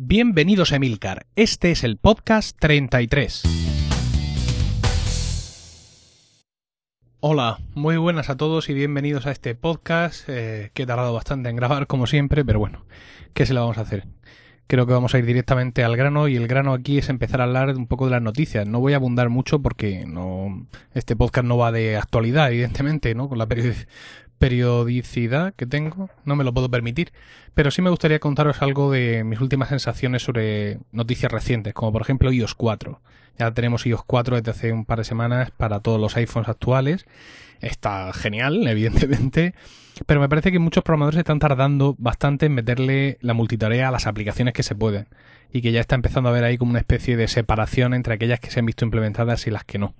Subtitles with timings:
[0.00, 3.42] Bienvenidos a Emilcar, este es el podcast 33.
[7.18, 11.48] Hola, muy buenas a todos y bienvenidos a este podcast eh, que he tardado bastante
[11.48, 12.84] en grabar como siempre, pero bueno,
[13.34, 14.06] ¿qué se le vamos a hacer?
[14.68, 17.44] Creo que vamos a ir directamente al grano y el grano aquí es empezar a
[17.44, 18.68] hablar un poco de las noticias.
[18.68, 23.28] No voy a abundar mucho porque no este podcast no va de actualidad, evidentemente, ¿no?
[23.28, 23.48] Con la
[24.38, 27.12] periodicidad que tengo, no me lo puedo permitir.
[27.54, 32.02] Pero sí me gustaría contaros algo de mis últimas sensaciones sobre noticias recientes, como por
[32.02, 33.00] ejemplo iOS 4.
[33.38, 37.06] Ya tenemos iOS 4 desde hace un par de semanas para todos los iPhones actuales.
[37.60, 39.54] Está genial, evidentemente.
[40.06, 44.06] Pero me parece que muchos programadores están tardando bastante en meterle la multitarea a las
[44.06, 45.06] aplicaciones que se pueden.
[45.52, 48.38] Y que ya está empezando a haber ahí como una especie de separación entre aquellas
[48.38, 49.94] que se han visto implementadas y las que no.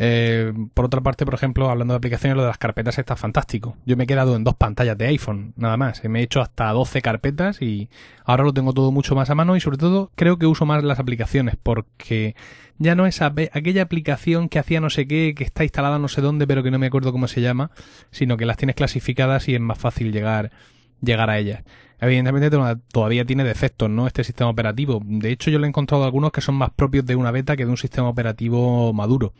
[0.00, 3.76] Eh, por otra parte, por ejemplo, hablando de aplicaciones, lo de las carpetas está fantástico.
[3.84, 6.04] Yo me he quedado en dos pantallas de iPhone, nada más.
[6.04, 7.88] Me he hecho hasta 12 carpetas y
[8.24, 10.84] ahora lo tengo todo mucho más a mano y sobre todo creo que uso más
[10.84, 12.36] las aplicaciones porque
[12.78, 16.20] ya no es aquella aplicación que hacía no sé qué, que está instalada no sé
[16.20, 17.72] dónde, pero que no me acuerdo cómo se llama,
[18.12, 20.52] sino que las tienes clasificadas y es más fácil llegar,
[21.00, 21.62] llegar a ellas.
[22.00, 22.56] Evidentemente
[22.92, 24.06] todavía tiene defectos, ¿no?
[24.06, 25.00] Este sistema operativo.
[25.04, 27.64] De hecho, yo le he encontrado algunos que son más propios de una beta que
[27.64, 29.32] de un sistema operativo maduro.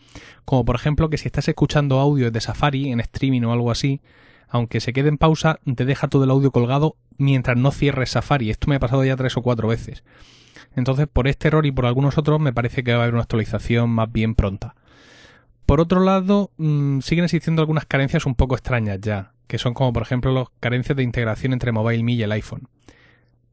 [0.44, 4.00] Como por ejemplo que si estás escuchando audio de Safari en streaming o algo así,
[4.48, 8.50] aunque se quede en pausa, te deja todo el audio colgado mientras no cierres Safari.
[8.50, 10.02] Esto me ha pasado ya tres o cuatro veces.
[10.74, 13.22] Entonces, por este error y por algunos otros, me parece que va a haber una
[13.22, 14.74] actualización más bien pronta.
[15.64, 19.92] Por otro lado, mm, siguen existiendo algunas carencias un poco extrañas ya que son como
[19.92, 22.68] por ejemplo las carencias de integración entre MobileMe y el iPhone.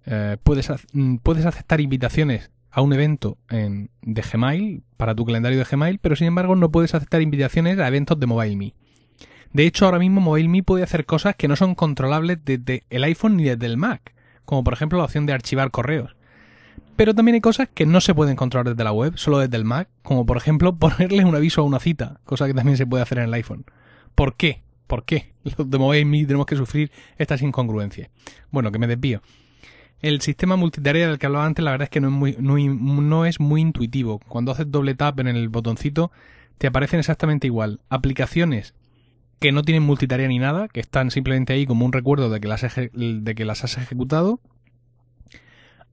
[0.06, 5.58] Eh, puedes, mm, puedes aceptar invitaciones a un evento en, de Gmail para tu calendario
[5.58, 8.74] de Gmail, pero sin embargo no puedes aceptar invitaciones a eventos de MobileMe.
[9.54, 13.38] De hecho, ahora mismo MobileMe puede hacer cosas que no son controlables desde el iPhone
[13.38, 16.18] ni desde el Mac, como por ejemplo la opción de archivar correos.
[16.98, 19.64] Pero también hay cosas que no se pueden controlar desde la web, solo desde el
[19.64, 23.04] Mac, como por ejemplo ponerle un aviso a una cita, cosa que también se puede
[23.04, 23.64] hacer en el iPhone.
[24.14, 24.65] ¿Por qué?
[24.88, 28.10] ¿Por qué los de MobileMe tenemos que sufrir estas incongruencias?
[28.52, 29.22] Bueno, que me desvío.
[30.02, 33.26] El sistema multitarea del que hablaba antes, la verdad es que no es muy, no,
[33.26, 34.20] es muy intuitivo.
[34.28, 36.12] Cuando haces doble tap en el botoncito,
[36.58, 37.80] te aparecen exactamente igual.
[37.90, 38.76] Aplicaciones
[39.40, 42.48] que no tienen multitarea ni nada, que están simplemente ahí como un recuerdo de que
[42.48, 44.40] las, de que las has ejecutado.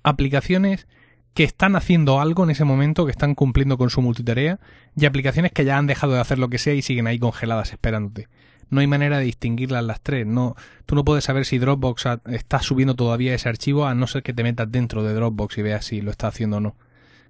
[0.03, 0.89] Aplicaciones
[1.33, 4.61] que están haciendo algo en ese momento, que están cumpliendo con su multitarea,
[4.95, 7.73] y aplicaciones que ya han dejado de hacer lo que sea y siguen ahí congeladas
[7.73, 8.29] esperándote
[8.73, 10.27] no hay manera de distinguirlas las tres.
[10.27, 10.57] No,
[10.87, 14.33] tú no puedes saber si Dropbox está subiendo todavía ese archivo a no ser que
[14.33, 16.75] te metas dentro de Dropbox y veas si lo está haciendo o no.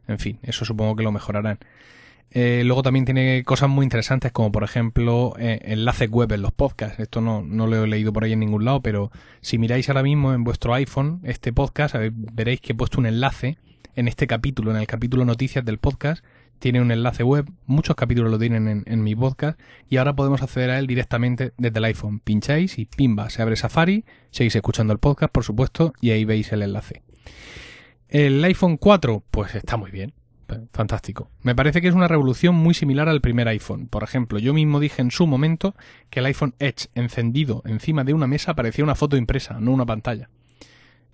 [0.07, 1.59] En fin, eso supongo que lo mejorarán.
[2.31, 6.53] Eh, luego también tiene cosas muy interesantes como por ejemplo eh, enlaces web en los
[6.53, 7.01] podcasts.
[7.01, 9.11] Esto no, no, lo he leído por ahí en ningún lado, pero
[9.41, 13.59] si miráis ahora mismo en vuestro iPhone este podcast, veréis que he puesto un enlace
[13.97, 16.25] en este capítulo, en el capítulo noticias del podcast,
[16.63, 19.59] tiene un enlace web, muchos capítulos lo tienen en, mi podcast
[19.91, 22.21] y ahora podemos acceder a él directamente desde el iPhone.
[22.21, 26.53] Pincháis y pimba, se abre Safari, seguís escuchando el podcast, por supuesto, y ahí veis
[26.53, 27.03] el enlace.
[28.09, 30.15] El iPhone 4, pues está muy bien.
[30.73, 31.31] Fantástico.
[31.41, 33.89] Me parece que es una revolución muy similar al primer iPhone.
[33.89, 35.75] Por ejemplo, yo mismo dije en su momento
[36.11, 39.87] que el iPhone Edge encendido encima de una mesa parecía una foto impresa, no una
[39.87, 40.29] pantalla.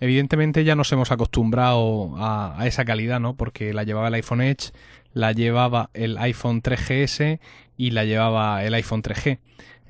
[0.00, 3.34] Evidentemente ya nos hemos acostumbrado a, a, esa calidad, ¿no?
[3.34, 4.70] Porque la llevaba el iPhone Edge,
[5.12, 7.40] la llevaba el iPhone 3GS
[7.76, 9.38] y la llevaba el iPhone 3G.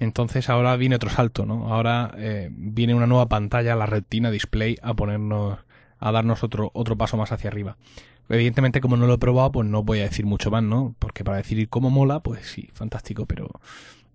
[0.01, 1.73] Entonces ahora viene otro salto, ¿no?
[1.73, 5.59] Ahora eh, viene una nueva pantalla, la Retina Display, a ponernos,
[5.99, 7.77] a darnos otro, otro paso más hacia arriba.
[8.29, 10.95] Evidentemente, como no lo he probado, pues no voy a decir mucho más, ¿no?
[10.99, 13.49] Porque para decir cómo mola, pues sí, fantástico, pero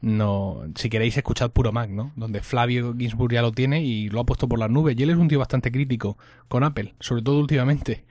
[0.02, 0.62] no.
[0.75, 2.12] Si queréis, escuchad puro Mac, ¿no?
[2.16, 4.96] Donde Flavio Ginsburg ya lo tiene y lo ha puesto por las nubes.
[4.97, 8.06] Y él es un tío bastante crítico con Apple, sobre todo últimamente.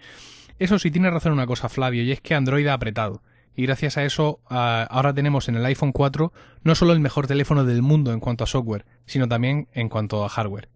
[0.63, 3.21] Eso sí, tiene razón una cosa, Flavio, y es que Android ha apretado.
[3.57, 7.65] Y gracias a eso, ahora tenemos en el iPhone 4 no solo el mejor teléfono
[7.65, 10.69] del mundo en cuanto a software, sino también en cuanto a hardware.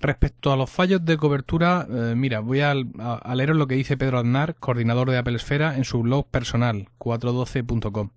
[0.00, 3.96] Respecto a los fallos de cobertura, eh, mira, voy a, a, leeros lo que dice
[3.96, 8.10] Pedro Aznar, coordinador de Apple Esfera, en su blog personal, 412.com.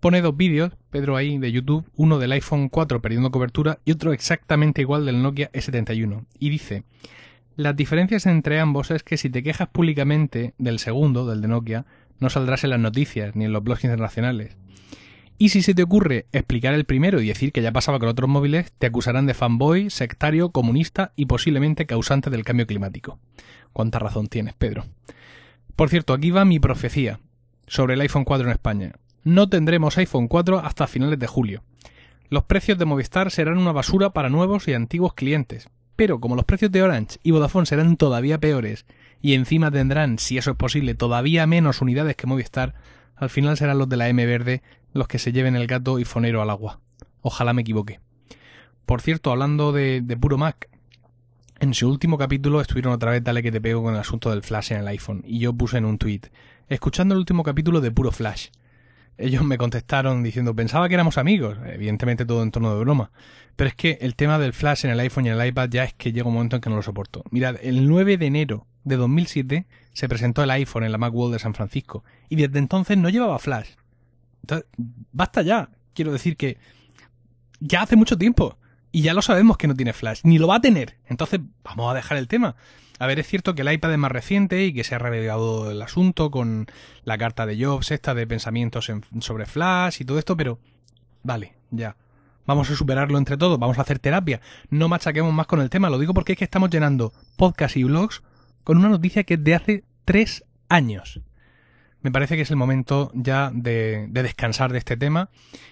[0.00, 4.12] Pone dos vídeos, Pedro ahí, de YouTube, uno del iPhone 4 perdiendo cobertura y otro
[4.12, 6.24] exactamente igual del Nokia S71.
[6.40, 6.82] Y dice,
[7.56, 11.86] las diferencias entre ambos es que si te quejas públicamente del segundo, del de Nokia,
[12.18, 14.56] no saldrás en las noticias ni en los blogs internacionales.
[15.38, 18.28] Y si se te ocurre explicar el primero y decir que ya pasaba con otros
[18.28, 23.18] móviles, te acusarán de fanboy, sectario, comunista y posiblemente causante del cambio climático.
[23.72, 24.84] ¿Cuánta razón tienes, Pedro?
[25.74, 27.18] Por cierto, aquí va mi profecía
[27.66, 28.92] sobre el iPhone 4 en España.
[29.24, 31.64] No tendremos iPhone 4 hasta finales de julio.
[32.28, 36.44] Los precios de Movistar serán una basura para nuevos y antiguos clientes, pero como los
[36.44, 38.86] precios de Orange y Vodafone serán todavía peores
[39.22, 42.74] y encima tendrán, si eso es posible, todavía menos unidades que Movistar,
[43.16, 44.62] al final serán los de la M verde
[44.92, 46.80] los que se lleven el gato y fonero al agua.
[47.22, 48.00] Ojalá me equivoque.
[48.86, 50.68] Por cierto, hablando de, de puro Mac,
[51.60, 54.42] en su último capítulo estuvieron otra vez dale que te pego con el asunto del
[54.42, 56.22] flash en el iPhone y yo puse en un tweet,
[56.68, 58.48] escuchando el último capítulo de puro flash.
[59.16, 63.10] Ellos me contestaron diciendo, pensaba que éramos amigos, evidentemente todo en tono de broma,
[63.56, 65.84] pero es que el tema del flash en el iPhone y en el iPad ya
[65.84, 67.22] es que llega un momento en que no lo soporto.
[67.30, 71.38] Mirad, el 9 de enero de 2007 se presentó el iPhone en la Macworld de
[71.38, 73.68] San Francisco y desde entonces no llevaba flash.
[74.42, 74.66] Entonces,
[75.12, 75.70] basta ya.
[75.94, 76.58] Quiero decir que
[77.60, 78.58] ya hace mucho tiempo
[78.90, 80.98] y ya lo sabemos que no tiene flash, ni lo va a tener.
[81.06, 82.56] Entonces, vamos a dejar el tema.
[82.98, 85.70] A ver, es cierto que el iPad es más reciente y que se ha revelado
[85.70, 86.66] el asunto con
[87.02, 90.58] la carta de Jobs, esta de pensamientos sobre Flash y todo esto, pero
[91.22, 91.96] vale, ya.
[92.46, 94.40] Vamos a superarlo entre todos, vamos a hacer terapia.
[94.70, 97.84] No machaquemos más con el tema, lo digo porque es que estamos llenando podcasts y
[97.84, 98.22] blogs
[98.62, 101.20] con una noticia que es de hace tres años
[102.04, 105.30] me parece que es el momento ya de, descansar de este tema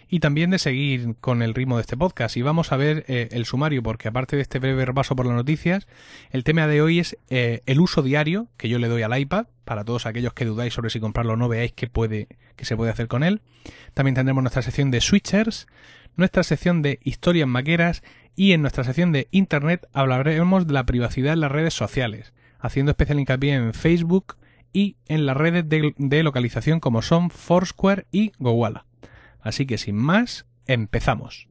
[0.09, 2.39] y también de seguir con el ritmo de este podcast.
[2.39, 5.35] Y vamos a ver eh, el sumario, porque aparte de este breve repaso por las
[5.35, 5.87] noticias,
[6.31, 9.45] el tema de hoy es eh, el uso diario que yo le doy al iPad.
[9.67, 12.79] Para todos aquellos que dudáis sobre si comprarlo o no, veáis qué puede, qué se
[12.79, 13.43] puede hacer con él.
[13.93, 15.67] También tendremos nuestra sección de switchers,
[16.17, 18.03] nuestra sección de historias maqueras
[18.35, 22.93] y en nuestra sección de Internet hablaremos de la privacidad en las redes sociales, haciendo
[22.93, 24.37] especial hincapié en Facebook,
[24.73, 28.87] y en las redes de, localización como son Foursquare y Gowalla.
[29.41, 31.49] Así que sin más, empezamos.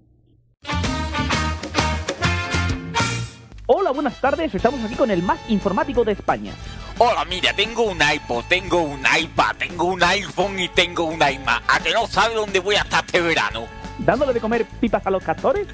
[3.68, 6.54] Hola, buenas tardes, estamos aquí con el más informático de España.
[6.98, 11.64] Hola, mira, tengo un iPod, tengo un iPad, tengo un iPhone y tengo un iMac.
[11.68, 13.66] ¿A que no sabe dónde voy a estar este verano?
[13.98, 15.68] ¿Dándole de comer pipas a los castores?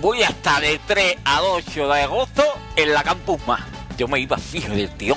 [0.00, 2.42] Voy a estar de 3 a 8 de agosto
[2.76, 3.62] en la Campus Más.
[3.96, 5.16] Yo me iba fijo del tío.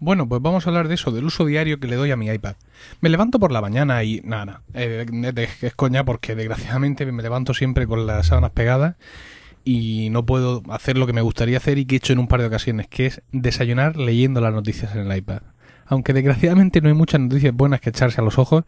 [0.00, 2.28] Bueno, pues vamos a hablar de eso, del uso diario que le doy a mi
[2.28, 2.56] iPad.
[3.02, 5.06] Me levanto por la mañana y nada, nada, eh,
[5.60, 8.96] es coña porque desgraciadamente me levanto siempre con las sábanas pegadas
[9.62, 12.28] y no puedo hacer lo que me gustaría hacer y que he hecho en un
[12.28, 15.42] par de ocasiones, que es desayunar leyendo las noticias en el iPad.
[15.84, 18.64] Aunque desgraciadamente no hay muchas noticias buenas que echarse a los ojos,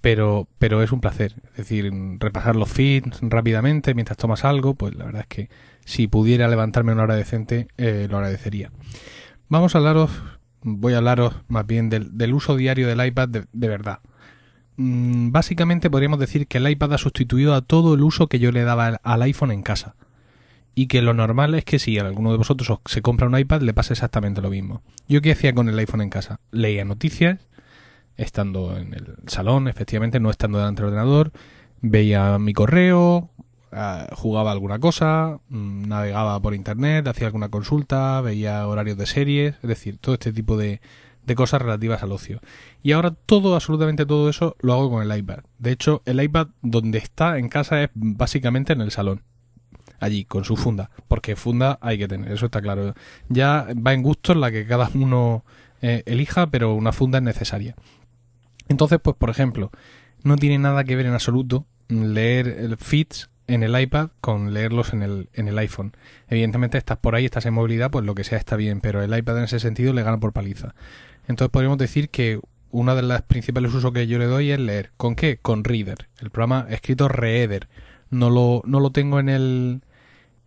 [0.00, 1.34] pero, pero es un placer.
[1.52, 5.48] Es decir, repasar los feeds rápidamente mientras tomas algo, pues la verdad es que
[5.84, 8.72] si pudiera levantarme una hora decente, eh, lo agradecería.
[9.48, 10.10] Vamos a hablaros
[10.64, 14.00] voy a hablaros más bien del, uso diario del iPad de, verdad.
[14.76, 18.50] Mm, básicamente podríamos decir que el iPad ha sustituido a todo el uso que yo
[18.50, 19.94] le daba al, iPhone en casa.
[20.74, 23.74] Y que lo normal es que si alguno de vosotros se compra un iPad le
[23.74, 24.82] pase exactamente lo mismo.
[25.06, 26.40] ¿Yo qué hacía con el iPhone en casa?
[26.50, 27.38] Leía noticias,
[28.16, 31.30] estando en el salón, efectivamente, no estando delante del ordenador,
[31.80, 33.30] veía mi correo,
[33.76, 39.56] Ah, jugaba alguna cosa, mm, navegaba por internet, hacía alguna consulta, veía horarios de series,
[39.56, 40.80] es decir, todo este tipo de,
[41.26, 42.40] de cosas relativas al ocio.
[42.82, 45.40] Y ahora todo, absolutamente todo eso, lo hago con el iPad.
[45.58, 49.22] De hecho, el iPad donde está en casa es básicamente en el salón.
[49.98, 50.90] Allí, con su funda.
[51.08, 52.94] Porque funda hay que tener, eso está claro.
[53.28, 55.44] Ya va en gusto la que cada uno
[55.82, 57.74] eh, elija, pero una funda es necesaria.
[58.68, 59.70] Entonces, pues por ejemplo,
[60.22, 64.92] no tiene nada que ver en absoluto leer el feeds en el iPad con leerlos
[64.92, 65.92] en el, en el iPhone.
[66.28, 69.16] Evidentemente estás por ahí, estás en movilidad, pues lo que sea está bien, pero el
[69.16, 70.74] iPad en ese sentido le gana por paliza.
[71.28, 72.40] Entonces podríamos decir que
[72.70, 74.90] una de las principales usos que yo le doy es leer.
[74.96, 75.38] ¿Con qué?
[75.40, 76.08] Con Reader.
[76.20, 77.68] El programa escrito Reader.
[78.10, 79.82] No lo, no lo tengo en el,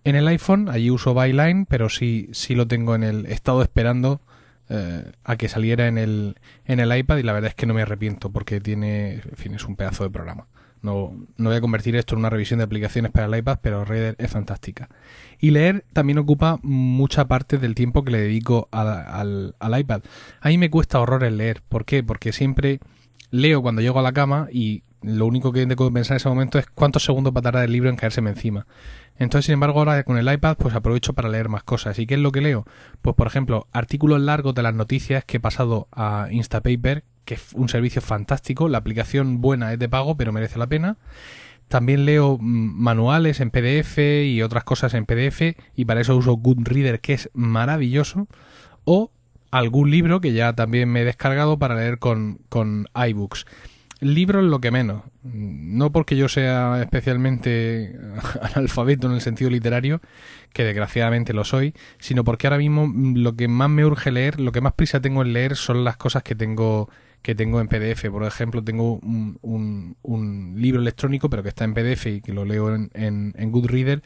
[0.03, 4.22] en el iPhone, allí uso Byline, pero sí, sí lo tengo en el estado esperando
[4.69, 7.74] eh, a que saliera en el, en el iPad y la verdad es que no
[7.74, 10.48] me arrepiento porque tiene, en fin, es un pedazo de programa.
[10.81, 13.86] No, no voy a convertir esto en una revisión de aplicaciones para el iPad, pero
[13.86, 14.89] Reader es fantástica.
[15.39, 20.01] Y leer también ocupa mucha parte del tiempo que le dedico al, al, iPad.
[20.41, 21.62] A mí me cuesta horror el leer.
[21.67, 22.03] ¿Por qué?
[22.03, 22.79] Porque siempre
[23.31, 26.29] leo cuando llego a la cama y lo único que tengo que pensar en ese
[26.29, 28.65] momento es cuántos segundos va a tardar el libro en caérseme encima.
[29.17, 31.98] Entonces, sin embargo, ahora con el iPad, pues aprovecho para leer más cosas.
[32.00, 32.65] ¿Y qué es lo que leo?
[33.01, 37.53] Pues, por ejemplo, artículos largos de las noticias que he pasado a Instapaper, que es
[37.53, 38.69] un servicio fantástico.
[38.69, 40.98] La aplicación buena es de pago, pero merece la pena.
[41.67, 46.38] También leo mm, manuales en PDF y otras cosas en PDF, y para eso uso
[46.38, 48.27] Goodreader, que es maravilloso.
[48.86, 49.12] O
[49.51, 53.46] algún libro que ya también me he descargado para leer con, con iBooks.
[54.00, 55.03] Libros lo que menos.
[55.24, 58.00] No porque yo sea especialmente
[58.41, 60.00] analfabeto en el sentido literario,
[60.53, 64.53] que desgraciadamente lo soy, sino porque ahora mismo lo que más me urge leer, lo
[64.53, 66.89] que más prisa tengo en leer son las cosas que tengo
[67.21, 68.09] que tengo en PDF.
[68.12, 72.45] Por ejemplo, tengo un, un- libro electrónico, pero que está en PDF y que lo
[72.45, 74.01] leo en, en, en Goodreader,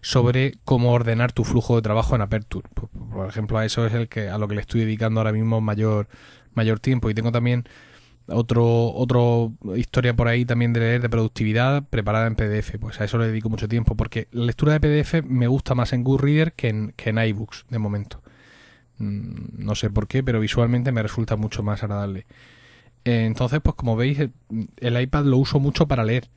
[0.00, 2.68] sobre cómo ordenar tu flujo de trabajo en Aperture.
[2.74, 5.32] Por, por ejemplo, a eso es el que a lo que le estoy dedicando ahora
[5.32, 6.08] mismo mayor,
[6.54, 7.10] mayor tiempo.
[7.10, 7.64] Y tengo también
[8.28, 12.78] otro, otro historia por ahí también de leer de productividad preparada en PDF.
[12.78, 15.92] Pues a eso le dedico mucho tiempo, porque la lectura de PDF me gusta más
[15.92, 18.22] en Goodreader que en, que en iBooks, de momento.
[18.98, 22.26] Mm, No sé por qué, pero visualmente me resulta mucho más agradable.
[23.06, 26.28] Entonces, pues como veis, el, iPad lo uso mucho para leer.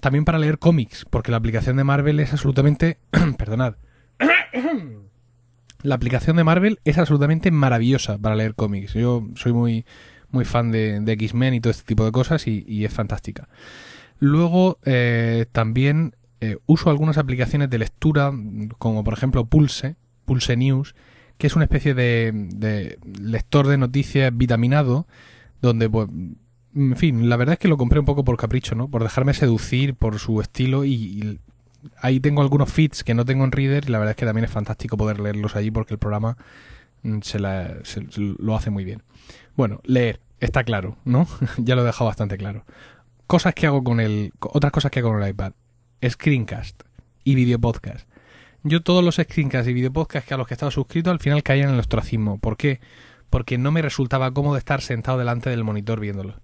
[0.00, 2.98] También para leer cómics, porque la aplicación de Marvel es absolutamente...
[3.38, 3.76] perdonad.
[5.82, 8.94] la aplicación de Marvel es absolutamente maravillosa para leer cómics.
[8.94, 9.86] Yo soy muy,
[10.30, 13.48] muy fan de, de X-Men y todo este tipo de cosas y, es fantástica.
[14.18, 18.32] Luego, eh, también eh, uso algunas aplicaciones de lectura,
[18.78, 20.96] como por ejemplo Pulse, Pulse News,
[21.38, 25.06] que es una especie de lector de noticias vitaminado,
[25.64, 26.08] donde, pues,
[26.74, 28.88] en fin, la verdad es que lo compré un poco por capricho, ¿no?
[28.88, 31.40] Por dejarme seducir por su estilo y,
[31.98, 34.44] ahí tengo algunos feeds que no tengo en Reader y la verdad es que también
[34.44, 36.36] es fantástico poder leerlos allí porque el programa
[37.02, 37.76] mm, se, la-
[38.38, 39.02] lo hace muy bien.
[39.56, 41.26] Bueno, leer, está claro, ¿no?
[41.58, 42.64] ya lo he dejado bastante claro.
[43.26, 44.32] Cosas que hago con el...
[44.40, 45.52] Otras cosas que hago con el iPad.
[46.06, 46.82] Screencast
[47.24, 48.06] y videopodcast.
[48.62, 51.68] Yo todos los screencasts y videopodcasts que a los que estaba suscrito al final caían
[51.68, 52.38] en el ostracismo.
[52.38, 52.80] ¿Por qué?
[53.30, 56.36] Porque no me resultaba cómodo estar sentado delante del monitor viéndolos.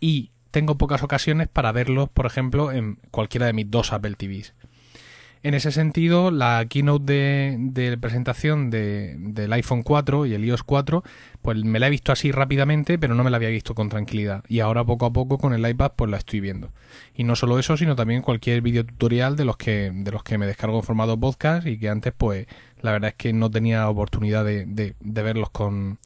[0.00, 4.54] Y tengo pocas ocasiones para verlos, por ejemplo, en cualquiera de mis dos Apple TVs.
[5.42, 10.62] En ese sentido, la keynote de, de presentación de- del iPhone 4 y el iOS
[10.64, 11.02] 4,
[11.40, 14.44] pues me la he visto así rápidamente, pero no me la había visto con tranquilidad.
[14.48, 16.72] Y ahora poco a poco con el iPad pues la estoy viendo.
[17.14, 20.36] Y no solo eso, sino también cualquier video tutorial de los que de los que
[20.36, 22.46] me descargo en formato podcast y que antes pues
[22.82, 25.98] la verdad es que no tenía oportunidad de, de- verlos con,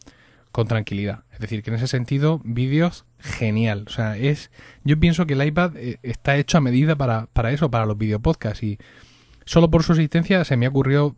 [0.52, 1.24] con tranquilidad.
[1.32, 3.84] Es decir, que en ese sentido, vídeos genial.
[3.86, 4.50] O sea, es
[4.84, 7.98] yo pienso que el iPad eh, está hecho a medida para, para eso, para los
[7.98, 8.78] videopodcasts y
[9.44, 11.14] solo por su existencia se me ha ocurrido,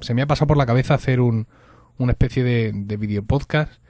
[0.00, 1.46] se me ha pasado por la cabeza hacer un,
[1.98, 3.80] una especie de, de videopodcast,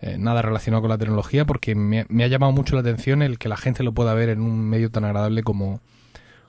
[0.00, 3.38] eh, nada relacionado con la tecnología, porque me, me ha llamado mucho la atención el
[3.38, 5.80] que la gente lo pueda ver en un medio tan agradable como,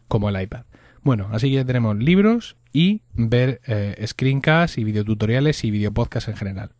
[0.07, 0.63] como el iPad.
[1.03, 6.35] Bueno, así que ya tenemos libros y ver eh, screencasts y videotutoriales y videopodcasts en
[6.35, 6.71] general.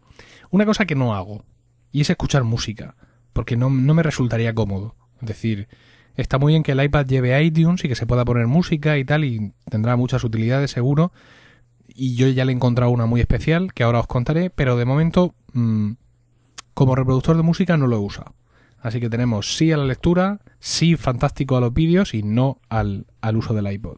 [0.52, 1.46] Una cosa que no hago,
[1.92, 2.96] y es escuchar música,
[3.34, 4.96] porque no, no me resultaría cómodo.
[5.22, 5.68] Es decir,
[6.16, 9.06] está muy bien que el iPad lleve iTunes y que se pueda poner música y
[9.06, 11.12] tal, y tendrá muchas utilidades seguro.
[11.88, 14.86] Y yo ya le he encontrado una muy especial, que ahora os contaré, pero de
[14.86, 15.94] momento, mm,
[16.74, 18.10] como reproductor de música no lo he.
[18.80, 23.06] Así que tenemos sí a la lectura, sí fantástico a los vídeos y no al,
[23.22, 23.98] al uso del iPod.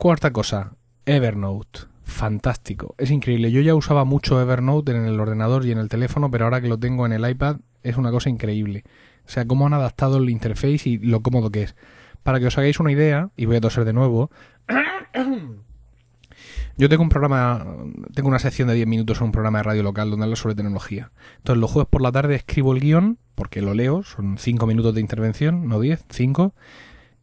[0.00, 1.80] Cuarta cosa, Evernote.
[2.04, 3.52] Fantástico, es increíble.
[3.52, 6.68] Yo ya usaba mucho Evernote en el ordenador y en el teléfono, pero ahora que
[6.68, 8.84] lo tengo en el iPad es una cosa increíble.
[9.26, 11.76] O sea, cómo han adaptado el interface y lo cómodo que es.
[12.22, 14.30] Para que os hagáis una idea, y voy a toser de nuevo,
[16.78, 17.66] yo tengo un programa,
[18.14, 20.54] tengo una sección de 10 minutos en un programa de radio local donde hablo sobre
[20.54, 21.12] tecnología.
[21.36, 24.94] Entonces los jueves por la tarde escribo el guion, porque lo leo, son 5 minutos
[24.94, 26.54] de intervención, no 10, 5.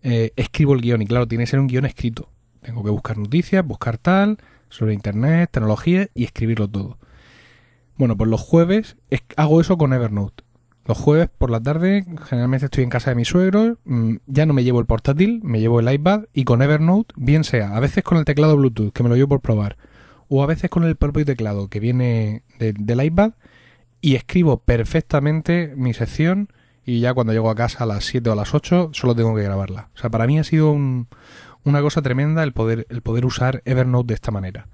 [0.04, 2.30] Eh, escribo el guion y claro, tiene que ser un guion escrito.
[2.62, 4.38] Tengo que buscar noticias, buscar tal,
[4.70, 6.98] sobre internet, tecnología y escribirlo todo.
[7.96, 10.44] Bueno, pues los jueves es- hago eso con Evernote.
[10.86, 14.54] Los jueves por la tarde, generalmente estoy en casa de mis suegros, mm, ya no
[14.54, 18.04] me llevo el portátil, me llevo el iPad y con Evernote, bien sea, a veces
[18.04, 19.78] con el teclado Bluetooth, que me lo llevo por probar,
[20.30, 23.32] o a veces con el propio teclado que viene de- del iPad
[24.00, 26.50] y escribo perfectamente mi sección
[26.86, 29.36] y ya cuando llego a casa a las 7 o a las 8 solo tengo
[29.36, 29.90] que grabarla.
[29.94, 31.08] O sea, para mí ha sido un-
[31.68, 34.68] una cosa tremenda el poder, el poder usar Evernote de esta manera.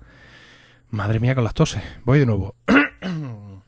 [0.89, 1.81] Madre mía con las toses.
[2.05, 2.55] Voy de nuevo.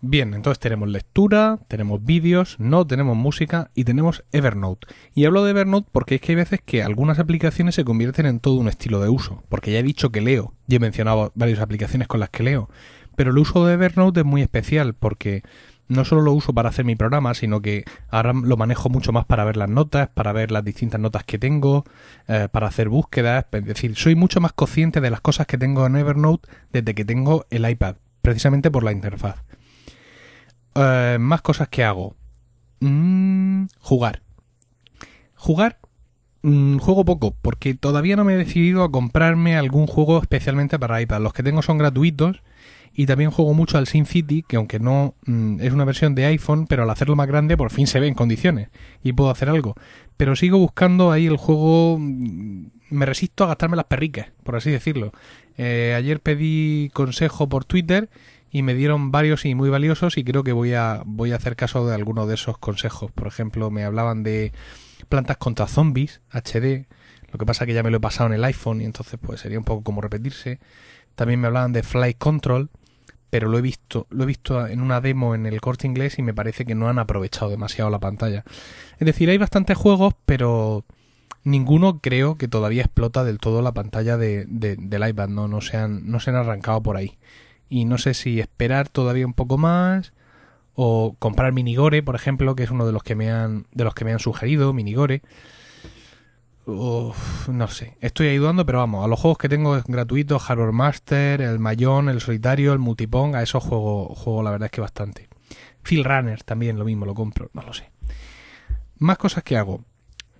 [0.00, 4.86] Bien, entonces tenemos lectura, tenemos vídeos, no tenemos música y tenemos Evernote.
[5.14, 8.38] Y hablo de Evernote porque es que hay veces que algunas aplicaciones se convierten en
[8.38, 9.42] todo un estilo de uso.
[9.48, 12.70] Porque ya he dicho que leo, y he mencionado varias aplicaciones con las que leo.
[13.16, 15.42] Pero el uso de Evernote es muy especial porque
[15.88, 19.24] no solo lo uso para hacer mi programa, sino que ahora lo manejo mucho más
[19.24, 21.84] para ver las notas, para ver las distintas notas que tengo,
[22.28, 23.46] eh, para hacer búsquedas.
[23.52, 27.04] Es decir, soy mucho más consciente de las cosas que tengo en Evernote desde que
[27.04, 29.44] tengo el iPad, precisamente por la interfaz.
[30.74, 32.16] Eh, más cosas que hago.
[32.80, 34.22] Mm, jugar.
[35.34, 35.78] Jugar.
[36.42, 41.00] mm, juego poco, porque todavía no me he decidido a comprarme algún juego especialmente para
[41.00, 41.20] iPad.
[41.20, 42.42] Los que tengo son gratuitos
[42.94, 46.66] y también juego mucho al SimCity, que aunque no mm, es una versión de iPhone,
[46.66, 48.68] pero al hacerlo más grande por fin se ve en condiciones
[49.02, 49.74] y puedo hacer algo.
[50.16, 51.98] Pero sigo buscando ahí el juego.
[51.98, 55.12] mm, Me resisto a gastarme las perricas, por así decirlo.
[55.58, 58.08] Eh, ayer pedí consejo por Twitter
[58.50, 61.56] y me dieron varios y muy valiosos y creo que voy a, voy a hacer
[61.56, 63.10] caso de alguno de esos consejos.
[63.12, 64.52] Por ejemplo, me hablaban de
[65.08, 66.86] plantas contra zombies, HD,
[67.32, 69.40] lo que pasa que ya me lo he pasado en el iPhone y entonces pues
[69.40, 70.58] sería un poco como repetirse.
[71.16, 72.70] También me hablaban de Flight Control,
[73.30, 76.22] pero lo he visto, lo he visto en una demo en el corte inglés y
[76.22, 78.44] me parece que no han aprovechado demasiado la pantalla.
[78.98, 80.84] Es decir, hay bastantes juegos, pero
[81.42, 85.48] ninguno creo que todavía explota del todo la pantalla de, del iPad, ¿no?
[85.48, 87.18] No se, han, no se han arrancado por ahí.
[87.68, 90.12] Y no sé si esperar todavía un poco más
[90.74, 93.94] o comprar Minigore, por ejemplo, que es uno de los que me han, de los
[93.94, 95.22] que me han sugerido, Minigore.
[96.66, 101.60] No sé, estoy ayudando, pero vamos, a los juegos que tengo gratuitos, Hardware Master, el
[101.60, 105.28] Mayón, el Solitario, el Multipong, a esos juego, juego la verdad es que bastante.
[105.84, 107.90] Phil Runner también lo mismo, lo compro, no lo sé.
[108.98, 109.84] Más cosas que hago.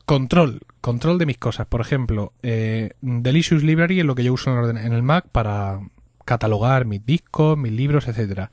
[0.04, 1.68] Control, control de mis cosas.
[1.68, 5.80] Por ejemplo, eh, Delicious Library es lo que yo uso en el Mac para
[6.24, 8.50] catalogar mis discos, mis libros, etcétera.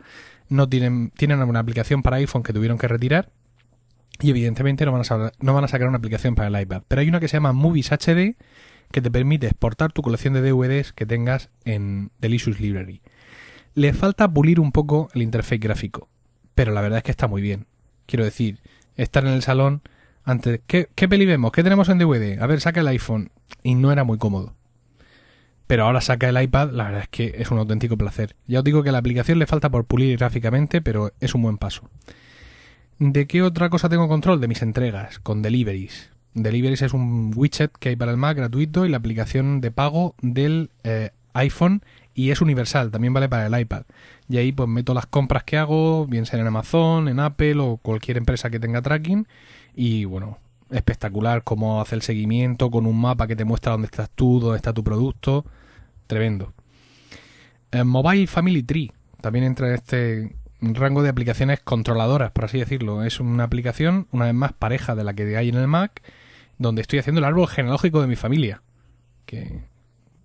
[0.47, 3.31] No tienen, tienen una aplicación para iPhone que tuvieron que retirar
[4.21, 6.83] y evidentemente no van, a a sacar una aplicación para el iPad.
[6.87, 8.35] Pero hay una que se llama Movies HD
[8.91, 13.01] que te permite exportar tu colección de DVDs que tengas en Delicious Library.
[13.73, 16.09] Le falta pulir un poco el interfaz gráfico,
[16.53, 17.65] pero la verdad es que está muy bien.
[18.05, 18.59] Quiero decir,
[18.95, 19.81] estar en el salón
[20.23, 21.51] antes, ¿qué, ¿qué peli vemos?
[21.51, 22.39] ¿Qué tenemos en DVD?
[22.39, 23.31] A ver, saca el iPhone.
[23.63, 24.55] Y no era muy cómodo.
[25.67, 28.35] Pero ahora saca el iPad, la verdad es que es un auténtico placer.
[28.45, 31.57] Ya os digo que la aplicación le falta por pulir gráficamente, pero es un buen
[31.57, 31.89] paso.
[32.99, 34.39] ¿De qué otra cosa tengo control?
[34.39, 36.11] De mis entregas, con Deliveries.
[36.33, 40.15] Deliveries es un widget que hay para el Mac gratuito y la aplicación de pago
[40.21, 41.83] del eh, iPhone
[42.15, 43.83] y es universal, también vale para el iPad.
[44.29, 47.77] Y ahí pues meto las compras que hago, bien sea en Amazon, en Apple o
[47.77, 49.27] cualquier empresa que tenga tracking
[49.75, 50.37] y bueno,
[50.69, 54.57] espectacular cómo hace el seguimiento con un mapa que te muestra dónde estás tú, dónde
[54.57, 55.45] está tu producto,
[56.07, 56.53] tremendo.
[57.71, 60.35] Eh, Mobile Family Tree también entra en este
[60.73, 63.03] rango de aplicaciones controladoras, por así decirlo.
[63.03, 66.01] Es una aplicación, una vez más, pareja de la que hay en el Mac,
[66.57, 68.61] donde estoy haciendo el árbol genealógico de mi familia.
[69.25, 69.63] Que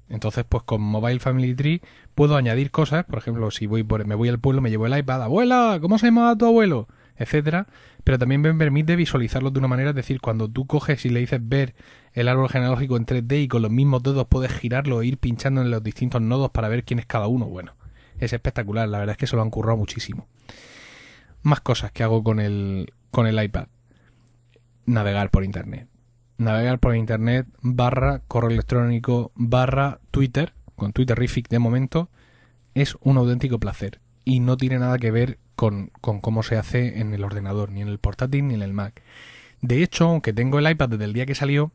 [0.08, 1.82] entonces, pues con Mobile Family Tree
[2.14, 3.04] puedo añadir cosas.
[3.04, 5.22] Por ejemplo, si voy por, me voy al pueblo, me llevo el iPad.
[5.22, 6.88] Abuela, ¿cómo se llama tu abuelo?
[7.16, 7.66] Etcétera.
[8.04, 9.90] Pero también me permite visualizarlo de una manera.
[9.90, 11.74] Es decir, cuando tú coges y le dices ver
[12.14, 15.60] el árbol genealógico en 3D y con los mismos dedos puedes girarlo e ir pinchando
[15.60, 17.46] en los distintos nodos para ver quién es cada uno.
[17.46, 17.74] Bueno,
[18.18, 20.26] es espectacular, la verdad es que se lo han currado muchísimo.
[21.42, 23.68] Más cosas que hago con el, con el iPad.
[24.86, 25.88] Navegar por Internet.
[26.38, 32.10] Navegar por Internet barra correo electrónico barra Twitter, con Twitterific de momento,
[32.74, 34.00] es un auténtico placer.
[34.24, 37.82] Y no tiene nada que ver con, con cómo se hace en el ordenador, ni
[37.82, 39.02] en el portátil, ni en el Mac.
[39.60, 41.72] De hecho, aunque tengo el iPad desde el día que salió,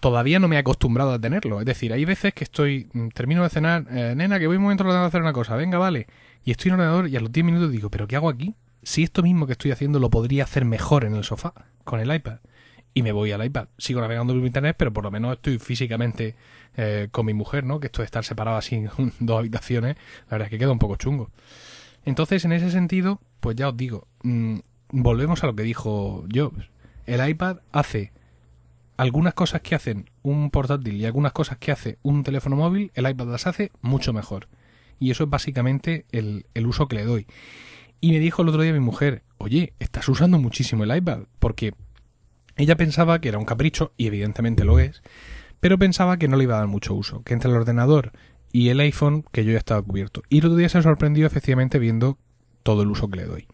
[0.00, 1.60] todavía no me he acostumbrado a tenerlo.
[1.60, 4.62] Es decir, hay veces que estoy, mm, termino de cenar, eh, nena, que voy un
[4.62, 6.06] momento a hacer una cosa, venga, vale.
[6.44, 8.54] Y estoy en el ordenador y a los 10 minutos digo, ¿pero qué hago aquí?
[8.82, 11.52] Si esto mismo que estoy haciendo lo podría hacer mejor en el sofá,
[11.84, 12.38] con el iPad.
[12.94, 13.68] Y me voy al iPad.
[13.76, 16.36] Sigo navegando por internet, pero por lo menos estoy físicamente
[16.76, 17.80] eh, con mi mujer, ¿no?
[17.80, 20.78] Que esto de estar separado así en dos habitaciones, la verdad es que queda un
[20.78, 21.30] poco chungo.
[22.04, 24.58] Entonces, en ese sentido, pues ya os digo, mm,
[24.90, 26.70] volvemos a lo que dijo Jobs.
[27.06, 28.12] El iPad hace
[28.98, 33.08] algunas cosas que hacen un portátil y algunas cosas que hace un teléfono móvil, el
[33.08, 34.48] iPad las hace mucho mejor.
[34.98, 37.26] Y eso es básicamente el, uso que le doy.
[38.00, 41.74] Y me dijo el otro día mi mujer, oye, estás usando muchísimo el iPad, porque
[42.56, 45.00] ella pensaba que era un capricho, y evidentemente lo es,
[45.60, 48.10] pero pensaba que no le iba a dar mucho uso, que entre el ordenador
[48.50, 50.22] y el iPhone, que yo ya estaba cubierto.
[50.28, 52.18] Y el otro día se sorprendió efectivamente viendo
[52.64, 53.46] todo el uso que le doy.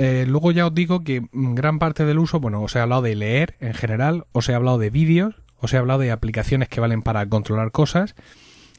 [0.00, 3.16] Eh, luego ya os digo que gran parte del uso, bueno, os he hablado de
[3.16, 7.02] leer en general, os he hablado de vídeos, os he hablado de aplicaciones que valen
[7.02, 8.14] para controlar cosas.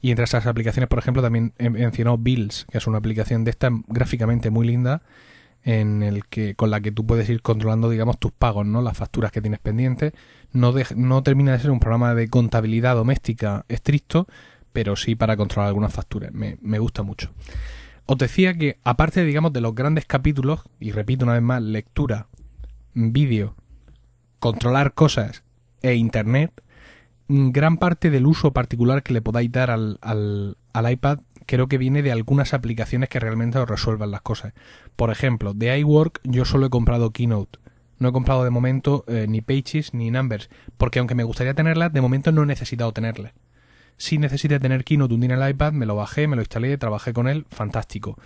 [0.02, 3.52] Y entre esas aplicaciones, por ejemplo, también he mencionado Bills, que es una aplicación de
[3.52, 5.02] esta gráficamente muy linda,
[5.66, 8.82] en el que con la que tú puedes ir controlando, digamos, tus pagos, ¿no?
[8.82, 10.14] Las facturas que tienes pendientes.
[10.54, 14.26] No, no termina de ser un programa de contabilidad doméstica estricto,
[14.72, 16.32] pero sí para controlar algunas facturas.
[16.32, 17.30] Me, me gusta mucho.
[18.12, 22.26] Os decía que, aparte, digamos, de los grandes capítulos, y repito una vez más, lectura,
[22.96, 23.56] vídeo,
[24.40, 25.44] controlar cosas
[25.84, 26.52] e internet,
[27.28, 32.02] gran parte del uso particular que le podáis dar al, al, iPad creo que viene
[32.02, 34.54] de algunas aplicaciones que realmente os resuelvan las cosas.
[34.96, 37.60] Por ejemplo, de iWork yo solo he comprado Keynote.
[38.00, 41.94] No he comprado de momento eh, ni Pages ni Numbers, porque aunque me gustaría tenerlas,
[41.94, 43.34] de momento no he necesitado tenerlas
[44.00, 46.78] si necesité tener Keynote un día en el iPad, me lo bajé, me lo instalé,
[46.78, 48.18] trabajé con él, fantástico.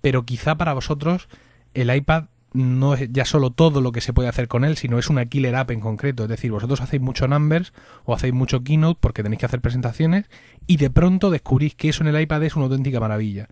[0.00, 1.28] Pero quizá para vosotros
[1.72, 4.98] el iPad no es ya solo todo lo que se puede hacer con él, sino
[4.98, 6.24] es una killer app en concreto.
[6.24, 7.72] Es decir, vosotros hacéis mucho Numbers
[8.04, 10.28] o hacéis mucho Keynote porque tenéis que hacer presentaciones
[10.66, 13.46] y de pronto descubrís que eso en el iPad es una auténtica maravilla.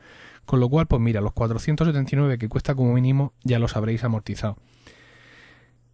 [0.47, 4.57] Con lo cual, pues mira, los 479 que cuesta como mínimo ya los habréis amortizado.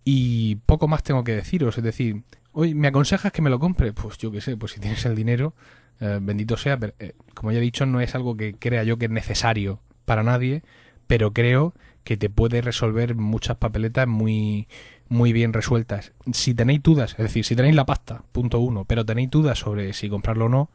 [0.03, 2.23] Y poco más tengo que deciros, es decir,
[2.55, 5.15] hoy me aconsejas que me lo compre, pues yo qué sé, pues si tienes el
[5.15, 5.55] dinero,
[6.01, 8.97] eh, bendito sea, pero eh, como ya he dicho, no es algo que crea yo
[8.97, 10.63] que es necesario para nadie,
[11.07, 14.69] pero creo que te puede resolver muchas papeletas muy
[15.09, 16.13] muy bien resueltas.
[16.33, 19.93] Si tenéis dudas, es decir, si tenéis la pasta, punto uno, pero tenéis dudas sobre
[19.93, 20.71] si comprarlo o no,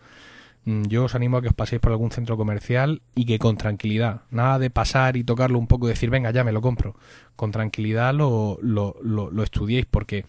[0.65, 3.57] mm, yo os animo a que os paséis por algún centro comercial y que con
[3.57, 6.95] tranquilidad, nada de pasar y tocarlo un poco y decir, venga, ya me lo compro.
[7.35, 10.25] Con tranquilidad lo, lo, lo, lo estudiéis porque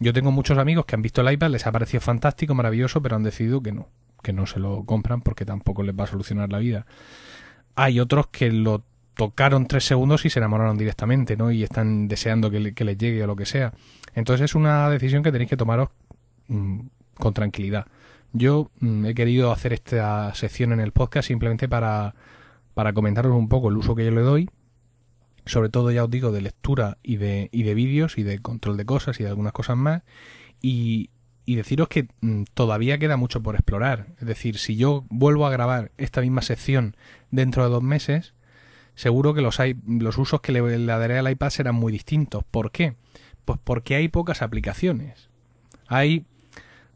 [0.00, 3.16] yo tengo muchos amigos que han visto el iPad, les ha parecido fantástico, maravilloso, pero
[3.16, 3.88] han decidido que no,
[4.22, 6.86] que no se lo compran porque tampoco les va a solucionar la vida.
[7.76, 8.82] Hay otros que lo
[9.14, 11.50] tocaron tres segundos y se enamoraron directamente, ¿no?
[11.50, 13.74] Y están deseando que, les llegue o lo que sea.
[14.14, 15.90] Entonces es una decisión que tenéis que tomaros
[16.48, 16.80] mm,
[17.18, 17.86] con tranquilidad.
[18.32, 22.14] Yo mm, he querido hacer esta sección en el podcast simplemente para,
[22.72, 24.48] para comentaros un poco el uso que yo le doy,
[25.50, 28.76] sobre todo ya os digo de lectura y de, y de vídeos y de control
[28.76, 30.02] de cosas y de algunas cosas más,
[30.62, 31.10] y,
[31.44, 34.06] y deciros que mm, todavía queda mucho por explorar.
[34.20, 36.96] Es decir, si yo vuelvo a grabar esta misma sección
[37.30, 38.34] dentro de dos meses,
[38.94, 42.44] seguro que los, hay, los usos que le, daré al iPad serán muy distintos.
[42.50, 42.94] ¿Por qué?
[43.44, 45.28] Pues porque hay pocas aplicaciones.
[45.88, 46.26] Hay,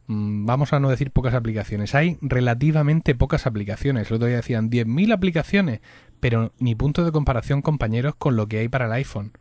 [0.07, 4.11] vamos a no decir pocas aplicaciones, hay relativamente pocas aplicaciones.
[4.11, 5.81] El otro día decían 10.000 aplicaciones,
[6.21, 9.33] pero ni punto de comparación, compañeros, con lo que hay para el iPhone.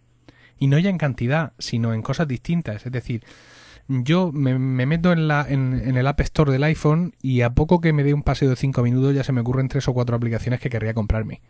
[0.57, 2.85] Y no ya en cantidad, sino en cosas distintas.
[2.85, 3.23] Es decir,
[3.87, 7.91] yo me, meto en, la, en, el App Store del iPhone y a poco que
[7.91, 10.61] me dé un paseo de 5 minutos ya se me ocurren tres o cuatro aplicaciones
[10.61, 11.41] que querría comprarme.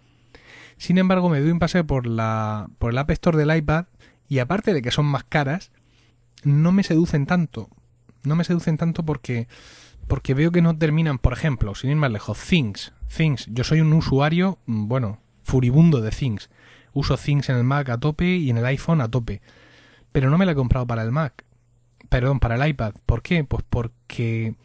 [0.77, 3.85] Sin embargo, me doy un paseo por, la, por el App Store del iPad
[4.27, 5.71] y aparte de que son más caras,
[6.43, 7.69] no me seducen tanto.
[8.23, 9.47] No me seducen tanto porque,
[10.07, 12.93] porque veo que no terminan, por ejemplo, sin ir más lejos, Things.
[13.15, 13.47] Things.
[13.47, 16.49] Yo soy un usuario, mm, bueno, furibundo de Things.
[16.93, 19.41] Uso Things en el Mac a tope y en el iPhone a tope.
[20.11, 21.43] Pero no me la he comprado para el Mac.
[22.09, 22.93] Perdón, para el iPad.
[23.05, 23.43] ¿Por qué?
[23.43, 24.55] Pues porque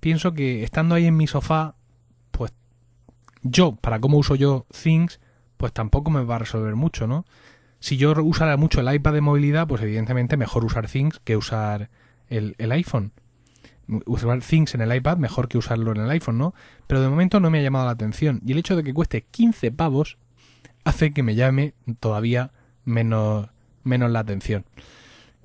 [0.00, 1.76] pienso que estando ahí en mi sofá,
[2.30, 2.52] pues
[3.42, 5.20] yo, para cómo uso yo Things,
[5.56, 7.26] pues tampoco me va a resolver mucho, ¿no?
[7.78, 11.90] Si yo usara mucho el iPad de movilidad, pues evidentemente mejor usar Things que usar
[12.28, 13.12] el, iPhone.
[14.06, 16.54] Usar Things en el iPad mejor que usarlo en el iPhone, ¿no?
[16.86, 18.40] Pero de momento no me ha llamado la atención.
[18.46, 20.18] Y el hecho de que cueste 15 pavos
[20.84, 22.52] hace que me llame todavía
[22.84, 23.48] menos,
[23.82, 24.64] menos la atención.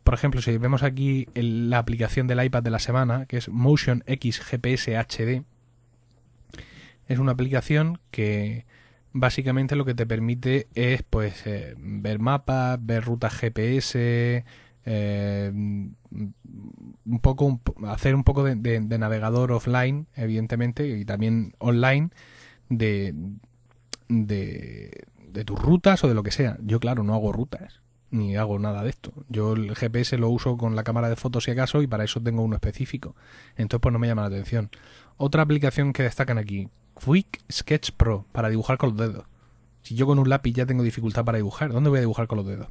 [0.03, 4.03] Por ejemplo, si vemos aquí la aplicación del iPad de la semana, que es Motion
[4.07, 5.43] X GPS HD,
[7.07, 8.65] es una aplicación que,
[9.11, 14.45] básicamente lo que te permite es pues eh, ver mapas, ver rutas GPS,
[14.85, 22.09] eh, un poco hacer un poco de, navegador offline, evidentemente, y también online
[22.69, 23.13] de,
[24.07, 26.57] de, de tus rutas o de lo que sea.
[26.61, 29.13] Yo, claro, no hago rutas ni hago nada de esto.
[29.29, 32.21] Yo el GPS lo uso con la cámara de fotos si acaso y para eso
[32.21, 33.15] tengo uno específico.
[33.55, 34.69] Entonces pues no me llama la atención.
[35.17, 36.69] Otra aplicación que destacan aquí,
[37.03, 39.25] Quick Sketch Pro, para dibujar con los dedos.
[39.81, 42.37] Si yo con un lápiz ya tengo dificultad para dibujar, ¿dónde voy a dibujar con
[42.37, 42.67] los dedos?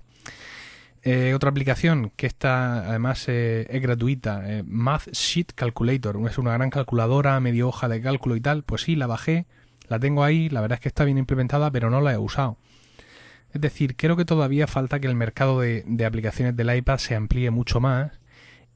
[1.02, 6.52] Eh, otra aplicación que está además eh, es gratuita, eh, Math Sheet Calculator, es una
[6.52, 8.64] gran calculadora, medio hoja de cálculo y tal.
[8.64, 9.46] Pues sí, la bajé,
[9.88, 12.58] la tengo ahí, la verdad es que está bien implementada, pero no la he usado.
[13.52, 17.14] Es decir, creo que todavía falta que el mercado de, de aplicaciones del iPad se
[17.14, 18.12] amplíe mucho más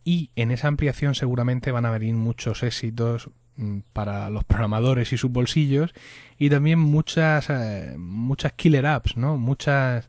[0.05, 5.19] y en esa ampliación seguramente van a venir muchos éxitos, Mm, para los programadores y
[5.19, 5.93] sus bolsillos
[6.39, 9.37] y también muchas eh, muchas killer apps, ¿no?
[9.37, 10.09] Muchas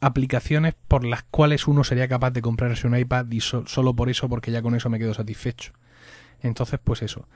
[0.00, 4.28] aplicaciones por las cuales uno sería capaz de comprarse un iPad y solo por eso,
[4.28, 5.72] porque ya con eso me quedo satisfecho.
[6.42, 7.28] Entonces, pues eso.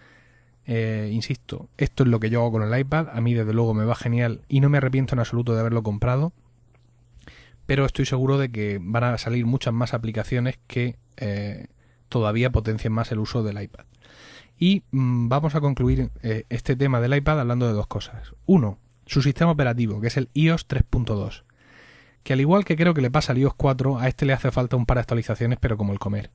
[0.66, 3.08] Eh, insisto, esto es lo que yo hago con el iPad.
[3.12, 5.82] A mí, desde luego, me va genial y no me arrepiento en absoluto de haberlo
[5.82, 6.32] comprado.
[7.66, 11.68] Pero estoy seguro de que van a salir muchas más aplicaciones que eh,
[12.08, 13.84] todavía potencien más el uso del iPad.
[14.58, 18.34] Y mm, vamos a concluir eh, este tema del iPad hablando de dos cosas.
[18.46, 21.42] Uno, su sistema operativo, que es el iOS 3.2.
[22.24, 24.50] Que al igual que creo que le pasa al iOS 4, a este le hace
[24.50, 26.32] falta un par de actualizaciones, pero como el comer.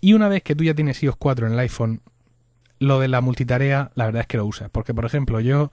[0.00, 2.00] Y una vez que tú ya tienes iOS 4 en el iPhone,
[2.78, 4.70] lo de la multitarea, la verdad es que lo usas.
[4.70, 5.70] Porque, por ejemplo, yo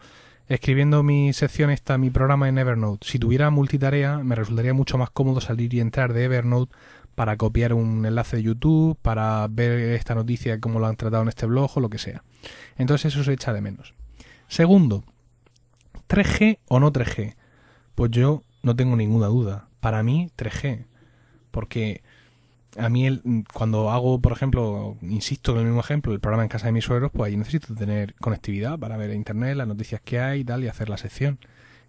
[0.47, 5.10] escribiendo mi sección esta, mi programa en Evernote, si tuviera multitarea, me resultaría mucho más
[5.10, 6.76] cómodo salir y entrar de Evernote
[7.15, 11.30] para copiar un enlace de YouTube, para ver esta noticia, cómo lo han tratado en
[11.30, 12.24] este blog o lo que sea.
[12.78, 13.93] Entonces eso se echa de menos.
[14.47, 15.04] Segundo,
[16.08, 17.36] 3G o no 3G.
[17.95, 19.67] Pues yo no tengo ninguna duda.
[19.80, 20.86] Para mí 3G.
[21.52, 22.02] Porque
[22.78, 23.21] a mí el,
[23.54, 26.86] cuando hago, por ejemplo, insisto en el mismo ejemplo, el programa en casa de mis
[26.86, 30.63] suegros, pues ahí necesito tener conectividad para ver internet, las noticias que hay y tal,
[30.63, 31.39] y hacer la sección.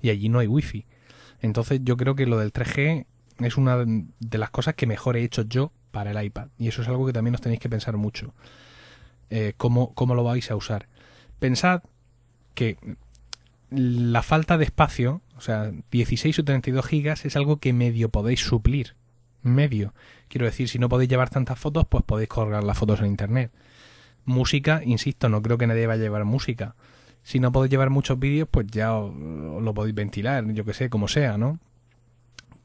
[0.01, 0.87] y allí no hay wifi.
[1.41, 3.07] Entonces yo creo que lo del 3G
[3.39, 6.49] es una de las cosas que mejor he hecho yo para el iPad.
[6.59, 8.35] Y eso es algo que también os tenéis que pensar mucho.
[9.31, 10.89] Eh, cómo, cómo lo vais a usar.
[11.39, 11.83] Pensad
[12.55, 12.77] que
[13.75, 18.41] la falta de espacio, o sea, 16 o 32 gigas, es algo que medio podéis
[18.41, 18.97] suplir.
[19.43, 19.95] Medio.
[20.29, 23.51] Quiero decir, si no podéis llevar tantas fotos, pues podéis colgar las fotos en internet.
[24.25, 26.77] Música, insisto, no creo que nadie vaya a llevar música.
[27.23, 30.91] Si no podéis llevar muchos vídeos, pues ya os, lo podéis ventilar, yo que sé,
[30.91, 31.59] como sea, ¿no?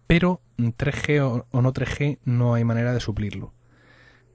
[0.06, 3.54] Pero 3G o, o no 3G no hay manera de suplirlo.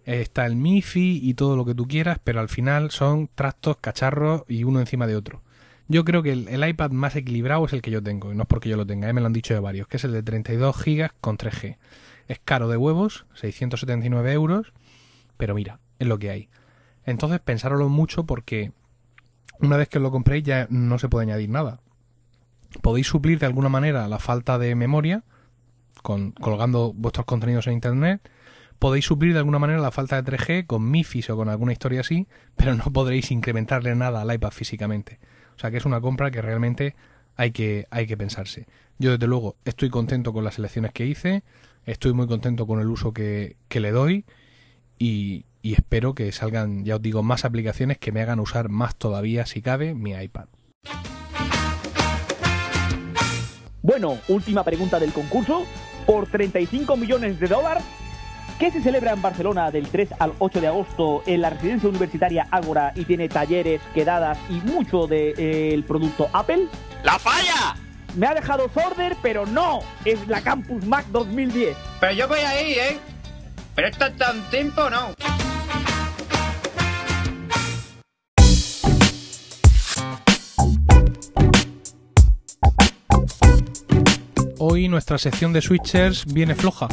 [0.05, 4.43] Está el MIFI y todo lo que tú quieras, pero al final son trastos, cacharros
[4.49, 5.43] y uno encima de otro.
[5.93, 8.49] Yo creo que el, iPad más equilibrado es el que yo tengo, y no es
[8.49, 9.13] porque yo lo tenga, ¿eh?
[9.13, 11.77] me lo han dicho de varios, que es el de 32 GB con 3G.
[12.29, 14.73] Es caro de huevos, 679 euros,
[15.37, 16.49] pero mira, es lo que hay.
[17.05, 18.73] Entonces pensároslo mucho porque
[19.61, 21.81] una vez que lo compréis ya no se puede añadir nada.
[22.81, 25.25] Podéis suplir de alguna manera la falta de memoria
[26.01, 28.31] con, colgando vuestros contenidos en internet.
[28.79, 32.01] Podéis suplir de alguna manera la falta de 3G con MIFIS o con alguna historia
[32.01, 35.21] así, pero no podréis incrementarle nada al iPad físicamente.
[35.63, 36.97] Sea que es una compra que realmente
[37.37, 38.67] hay que, hay que pensarse.
[38.99, 41.45] Yo desde luego estoy contento con las elecciones que hice,
[41.87, 44.25] estoy muy contento con el uso que, que le doy
[44.99, 48.97] y, y espero que salgan, ya os digo, más aplicaciones que me hagan usar más
[48.97, 50.47] todavía, si cabe, mi iPad.
[53.83, 55.65] Bueno, última pregunta del concurso.
[56.07, 57.85] Por 35 millones de dólares,
[58.59, 62.47] ¿qué se celebra en Barcelona del 3 al 8 de agosto en la residencia universitaria
[62.51, 66.69] Ágora y tiene talleres, quedadas y mucho del de, eh, producto Apple?
[67.03, 67.77] ¡La falla!
[68.15, 71.77] Me ha dejado sorder, pero no, es la Campus Mac 2010.
[71.99, 72.99] Pero yo voy ahí, ¿eh?
[73.75, 75.15] Pero esto es tan tiempo, ¿no?
[84.59, 86.87] Hoy nuestra sección de switchers viene floja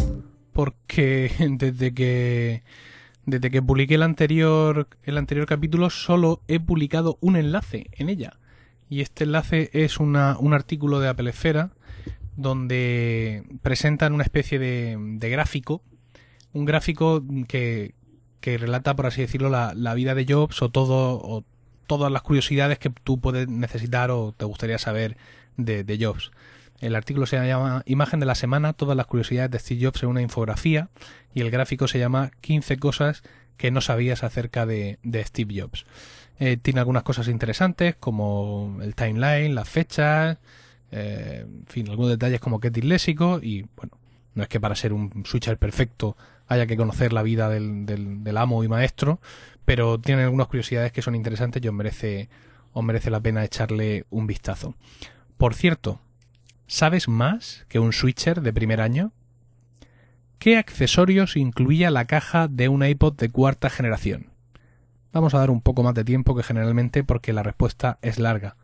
[0.60, 2.64] porque desde que
[3.26, 8.34] desde que publiqué el anterior el anterior capítulo solo he publicado un enlace en ella.
[8.90, 11.72] Y este enlace es una, un artículo de Apple Esfera
[12.36, 15.82] donde presentan una especie de, de gráfico.
[16.52, 17.94] Un gráfico que,
[18.42, 21.46] que, relata por así decirlo la, la vida de Jobs o todo o
[21.88, 25.16] todas las curiosidades que tú puedes necesitar o te gustaría saber
[25.56, 26.32] de, de Jobs
[26.82, 30.10] el artículo se llama Imagen de la semana, todas las curiosidades de Steve Jobs en
[30.10, 30.90] una infografía
[31.34, 33.24] y el gráfico se llama 15 cosas
[33.58, 35.86] que no sabías acerca de, Steve Jobs.
[36.40, 40.38] Eh, tiene algunas cosas interesantes como el timeline, las fechas,
[40.92, 43.98] eh, en fin, algunos detalles como que es disléxico y bueno,
[44.34, 46.16] no es que para ser un switcher perfecto
[46.48, 49.20] haya que conocer la vida del amo y maestro,
[49.66, 52.30] pero tiene algunas curiosidades que son interesantes y os merece,
[52.74, 54.74] os merece la pena echarle un vistazo.
[55.38, 56.00] Por cierto,
[56.72, 59.12] ¿Sabes más que un switcher de primer año?
[60.38, 64.28] ¿Qué accesorios incluía la caja de un iPod de cuarta generación?
[65.12, 68.56] Vamos a dar un poco más de tiempo que generalmente porque la respuesta es larga.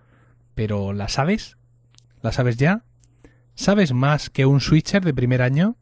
[0.54, 1.58] Pero ¿la sabes?
[2.22, 2.84] ¿La sabes ya?
[3.56, 5.76] ¿Sabes más que un switcher de primer año?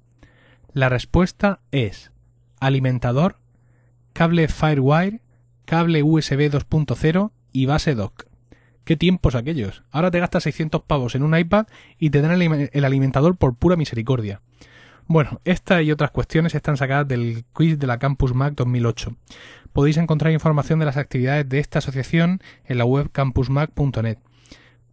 [0.71, 2.13] La respuesta es
[2.61, 3.35] alimentador,
[4.13, 5.19] cable Firewire,
[5.65, 8.32] cable USB 2.0 y base dock.
[8.83, 9.83] ¿Qué tiempos aquellos?
[9.91, 11.67] Ahora te gastas 600 pavos en un iPad
[11.97, 14.41] y te dan el, alimentador por pura misericordia.
[15.07, 19.15] Bueno, esta y otras cuestiones están sacadas del quiz de la Campus Mac 2008.
[19.71, 24.17] Podéis encontrar información de las actividades de esta asociación en la web campusmac.net.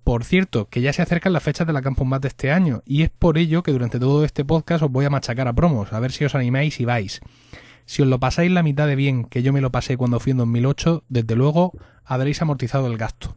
[0.05, 2.83] Por cierto, que ya se acercan las fechas de la Campus Mac de este año,
[2.87, 5.93] y es por ello que durante todo este podcast os voy a machacar a promos,
[5.93, 7.21] a ver si os animáis y vais.
[7.87, 10.31] Si os lo pasáis la mitad de bien que yo me lo pasé cuando fui
[10.31, 11.73] en 2008, desde luego
[12.05, 13.37] habréis amortizado el gasto.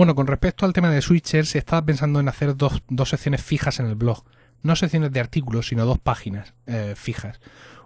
[0.00, 3.80] Bueno, con respecto al tema de switchers, estaba pensando en hacer dos, dos secciones fijas
[3.80, 4.24] en el blog.
[4.62, 7.38] No secciones de artículos, sino dos páginas eh, fijas.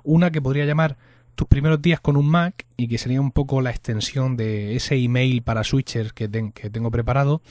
[0.04, 0.96] Una que podría llamar
[1.34, 4.94] tus primeros días con un Mac y que sería un poco la extensión de ese
[4.94, 7.42] email para switchers que, ten, que, tengo preparado.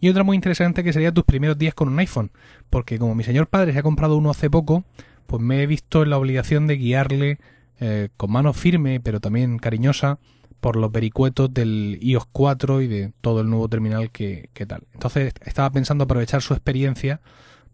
[0.00, 2.30] Y otra muy interesante que sería tus primeros días con un iPhone.
[2.68, 4.84] Porque como mi señor padre se ha comprado uno hace poco,
[5.28, 7.38] pues me he visto en la obligación de guiarle
[7.80, 10.18] eh, con mano firme, pero también cariñosa,
[10.60, 14.84] por los vericuetos del iOS 4 y de todo el nuevo terminal que, que tal.
[14.92, 17.20] Entonces estaba pensando aprovechar su experiencia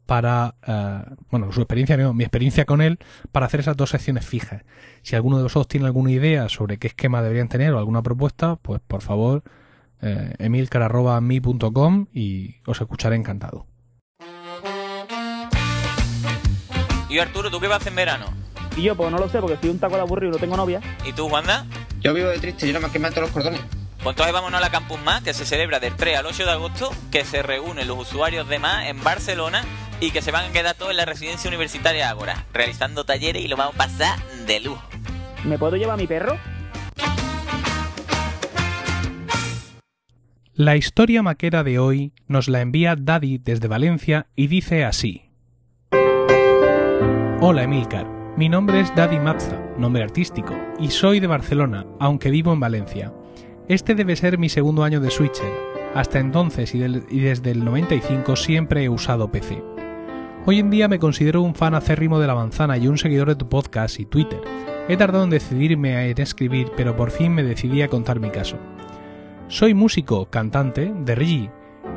[0.07, 2.99] para, uh, bueno, su experiencia, no, mi experiencia con él,
[3.33, 4.63] para hacer esas dos secciones fijas.
[5.03, 8.57] Si alguno de vosotros tiene alguna idea sobre qué esquema deberían tener o alguna propuesta,
[8.57, 9.43] pues por favor,
[10.01, 13.67] eh, emilcar.mi.com y os escucharé encantado.
[17.09, 18.27] Y Arturo, ¿tú qué vas a hacer en verano?
[18.77, 20.57] Y yo, pues no lo sé, porque estoy un taco de aburrido y no tengo
[20.57, 20.81] novia.
[21.05, 21.65] ¿Y tú, Wanda?
[22.01, 23.61] Yo vivo de triste, yo nada más que mato los cordones.
[24.03, 26.51] Pues entonces vámonos a la Campus Más, que se celebra del 3 al 8 de
[26.53, 29.65] agosto, que se reúnen los usuarios de Más en Barcelona
[30.01, 33.49] y que se van a quedar todos en la residencia universitaria Ágora, realizando talleres y
[33.49, 34.83] lo vamos a pasar de lujo.
[35.45, 36.39] ¿Me puedo llevar a mi perro?
[40.55, 45.29] La historia maquera de hoy nos la envía Daddy desde Valencia y dice así.
[47.41, 48.07] Hola Emilcar,
[48.37, 53.15] mi nombre es Daddy Mazza, nombre artístico, y soy de Barcelona, aunque vivo en Valencia.
[53.67, 55.51] Este debe ser mi segundo año de Switcher.
[55.95, 59.63] Hasta entonces y, y desde el 95 siempre he usado PC.
[60.45, 63.37] Hoy en día me considero un fan acérrimo de la manzana y un seguidor de
[63.37, 64.41] tu podcast y Twitter.
[64.87, 68.59] He tardado en decidirme a escribir, pero por fin me decidí a contar mi caso.
[69.49, 71.51] Soy músico, cantante, de Rigi,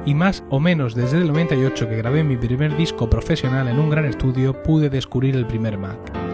[0.06, 3.90] y más o menos desde el 98 que grabé mi primer disco profesional en un
[3.90, 6.29] gran estudio pude descubrir el primer Mac.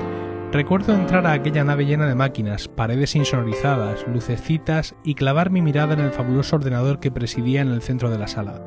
[0.51, 5.93] Recuerdo entrar a aquella nave llena de máquinas, paredes insonorizadas, lucecitas y clavar mi mirada
[5.93, 8.61] en el fabuloso ordenador que presidía en el centro de la sala.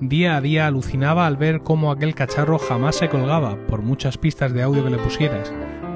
[0.00, 4.52] Día a día alucinaba al ver cómo aquel cacharro jamás se colgaba, por muchas pistas
[4.52, 5.52] de audio que le pusieras,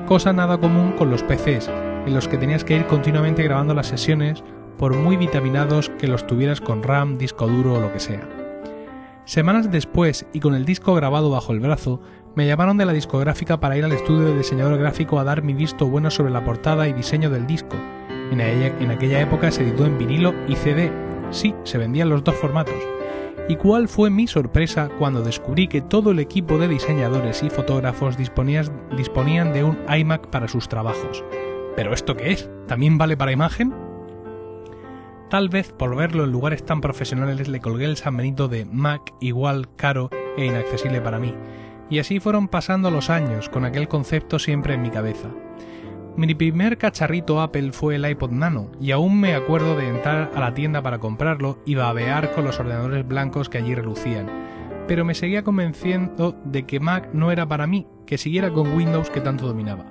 [0.06, 1.68] cosa nada común con los PCs,
[2.06, 4.44] en los que tenías que ir continuamente grabando las sesiones,
[4.78, 8.28] por muy vitaminados que los tuvieras con RAM, disco duro o lo que sea.
[9.24, 12.00] Semanas después, y con el disco grabado bajo el brazo,
[12.36, 15.54] me llamaron de la discográfica para ir al estudio de diseñador gráfico a dar mi
[15.54, 17.76] visto bueno sobre la portada y diseño del disco.
[18.30, 20.92] En, ella- en aquella época se editó en vinilo y CD.
[21.30, 22.74] Sí, se vendían los dos formatos.
[23.48, 28.16] ¿Y cuál fue mi sorpresa cuando descubrí que todo el equipo de diseñadores y fotógrafos
[28.16, 31.24] disponían de un iMac para sus trabajos?
[31.76, 32.50] ¿Pero esto qué es?
[32.66, 33.72] ¿También vale para imagen?
[35.30, 39.12] Tal vez por verlo en lugares tan profesionales le colgué el San Benito de Mac
[39.20, 41.34] igual caro e inaccesible para mí.
[41.88, 45.28] Y así fueron pasando los años, con aquel concepto siempre en mi cabeza.
[46.16, 50.40] Mi primer cacharrito Apple fue el iPod Nano, y aún me acuerdo de entrar a
[50.40, 54.26] la tienda para comprarlo y babear con los ordenadores blancos que allí relucían.
[54.88, 59.10] Pero me seguía convenciendo de que Mac no era para mí, que siguiera con Windows
[59.10, 59.84] que tanto dominaba.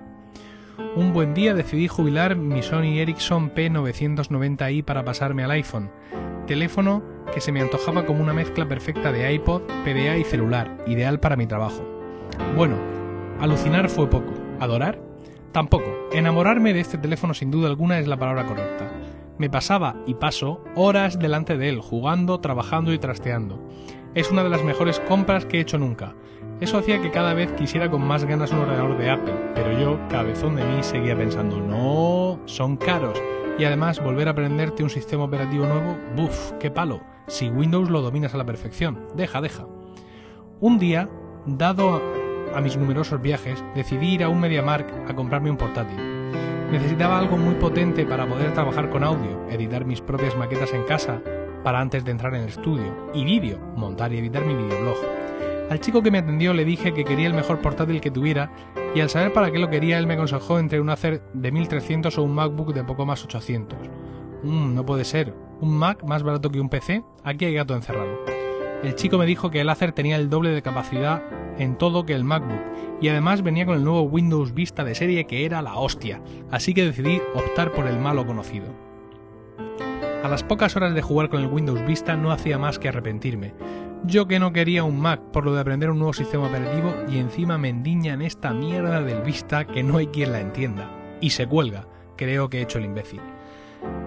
[0.96, 5.92] Un buen día decidí jubilar mi Sony Ericsson P990i para pasarme al iPhone,
[6.46, 7.04] teléfono
[7.34, 11.36] que se me antojaba como una mezcla perfecta de iPod, PDA y celular, ideal para
[11.36, 11.84] mi trabajo.
[12.56, 12.78] Bueno,
[13.40, 15.00] alucinar fue poco, adorar
[15.52, 15.86] tampoco.
[16.12, 18.92] Enamorarme de este teléfono sin duda alguna es la palabra correcta.
[19.38, 23.60] Me pasaba y paso horas delante de él, jugando, trabajando y trasteando.
[24.14, 26.14] Es una de las mejores compras que he hecho nunca.
[26.62, 30.00] Eso hacía que cada vez quisiera con más ganas un ordenador de Apple, pero yo,
[30.10, 33.22] cabezón de mí, seguía pensando, no, son caros.
[33.58, 37.02] Y además, volver a aprenderte un sistema operativo nuevo, buf, qué palo.
[37.28, 39.66] Si Windows lo dominas a la perfección, deja, deja.
[40.60, 41.10] Un día,
[41.46, 42.02] dado
[42.54, 45.98] a, mis numerosos viajes, decidí ir a un MediaMark a comprarme un portátil.
[46.70, 51.22] Necesitaba algo muy potente para poder trabajar con audio, editar mis propias maquetas en casa
[51.64, 54.98] para antes de entrar en el estudio, y vídeo, montar y editar mi videoblog.
[55.70, 58.52] Al chico que me atendió le dije que quería el mejor portátil que tuviera
[58.94, 62.18] y al saber para qué lo quería él me aconsejó entre un Acer de 1300
[62.18, 63.80] o un MacBook de poco más 800.
[64.44, 65.34] Mm, no puede ser.
[65.60, 67.04] ¿Un Mac más barato que un PC?
[67.24, 68.20] Aquí hay gato encerrado.
[68.84, 71.24] El chico me dijo que el Acer tenía el doble de capacidad
[71.58, 72.62] en todo que el MacBook
[73.02, 76.74] y además venía con el nuevo Windows Vista de serie que era la hostia, así
[76.74, 78.68] que decidí optar por el malo conocido.
[80.24, 83.54] A las pocas horas de jugar con el Windows Vista no hacía más que arrepentirme.
[84.08, 87.18] Yo que no quería un Mac por lo de aprender un nuevo sistema operativo y
[87.18, 90.92] encima me endiñan esta mierda del Vista que no hay quien la entienda.
[91.22, 91.88] Y se cuelga.
[92.16, 93.22] Creo que he hecho el imbécil.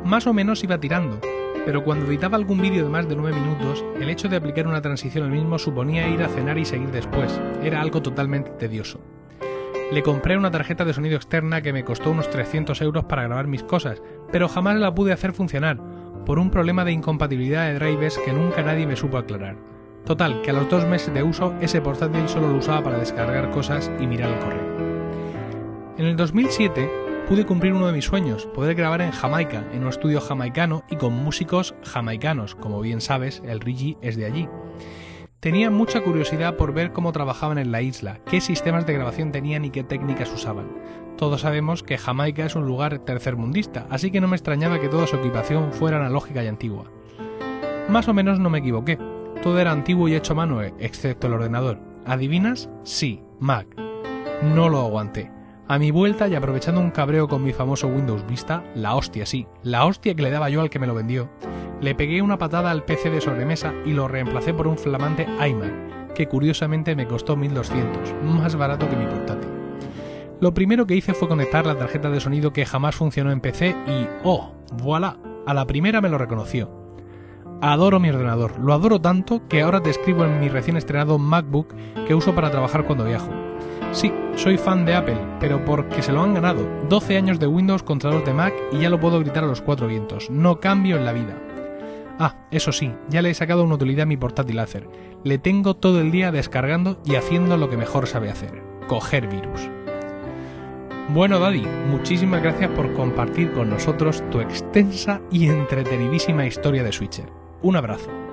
[0.05, 1.21] Más o menos iba tirando,
[1.67, 4.81] pero cuando editaba algún vídeo de más de 9 minutos, el hecho de aplicar una
[4.81, 7.41] transición al mismo suponía ir a cenar y seguir después.
[7.65, 9.01] Era algo totalmente tedioso.
[9.91, 13.49] Le compré una tarjeta de sonido externa que me costó unos 300 euros para grabar
[13.49, 15.81] mis cosas, pero jamás la pude hacer funcionar,
[16.25, 19.57] por un problema de incompatibilidad de drivers que nunca nadie me supo aclarar.
[20.05, 23.51] Total, que a los dos meses de uso ese portátil solo lo usaba para descargar
[23.51, 24.79] cosas y mirar el correo.
[25.99, 26.91] En el 2007
[27.29, 30.97] pude cumplir uno de mis sueños, poder grabar en Jamaica, en un estudio jamaicano y
[30.97, 34.49] con músicos jamaicanos, como bien sabes, el Rigi es de allí.
[35.41, 39.65] Tenía mucha curiosidad por ver cómo trabajaban en la isla, qué sistemas de grabación tenían
[39.65, 40.69] y qué técnicas usaban.
[41.17, 45.07] Todos sabemos que Jamaica es un lugar tercermundista, así que no me extrañaba que toda
[45.07, 46.91] su equipación fuera analógica y antigua.
[47.89, 48.99] Más o menos no me equivoqué.
[49.49, 51.79] Todo era antiguo y hecho a mano, excepto el ordenador.
[52.05, 52.69] ¿Adivinas?
[52.83, 53.67] Sí, Mac.
[54.43, 55.33] No lo aguanté.
[55.67, 59.47] A mi vuelta y aprovechando un cabreo con mi famoso Windows Vista, la hostia sí,
[59.63, 61.31] la hostia que le daba yo al que me lo vendió,
[61.81, 66.13] le pegué una patada al PC de sobremesa y lo reemplacé por un flamante iMac,
[66.13, 69.49] que curiosamente me costó 1200, más barato que mi portátil.
[70.43, 73.75] Lo primero que hice fue conectar la tarjeta de sonido que jamás funcionó en PC
[73.87, 74.53] y ¡oh!
[74.75, 75.17] ¡Voilà!
[75.47, 76.78] A la primera me lo reconoció.
[77.61, 81.75] Adoro mi ordenador, lo adoro tanto que ahora te escribo en mi recién estrenado MacBook
[82.07, 83.33] que uso para trabajar cuando viajo.
[83.91, 86.69] Sí, soy fan de Apple, pero porque se lo han ganado.
[86.89, 89.61] 12 años de Windows contra los de Mac y ya lo puedo gritar a los
[89.61, 90.31] cuatro vientos.
[90.31, 91.37] No cambio en la vida.
[92.21, 94.89] Ah, eso sí, ya le he sacado una utilidad a mi portátil láser.
[95.25, 99.69] Le tengo todo el día descargando y haciendo lo que mejor sabe hacer, coger virus.
[101.09, 107.48] Bueno, Daddy, muchísimas gracias por compartir con nosotros tu extensa y entretenidísima historia de Switcher.
[107.61, 108.28] Un abrazo.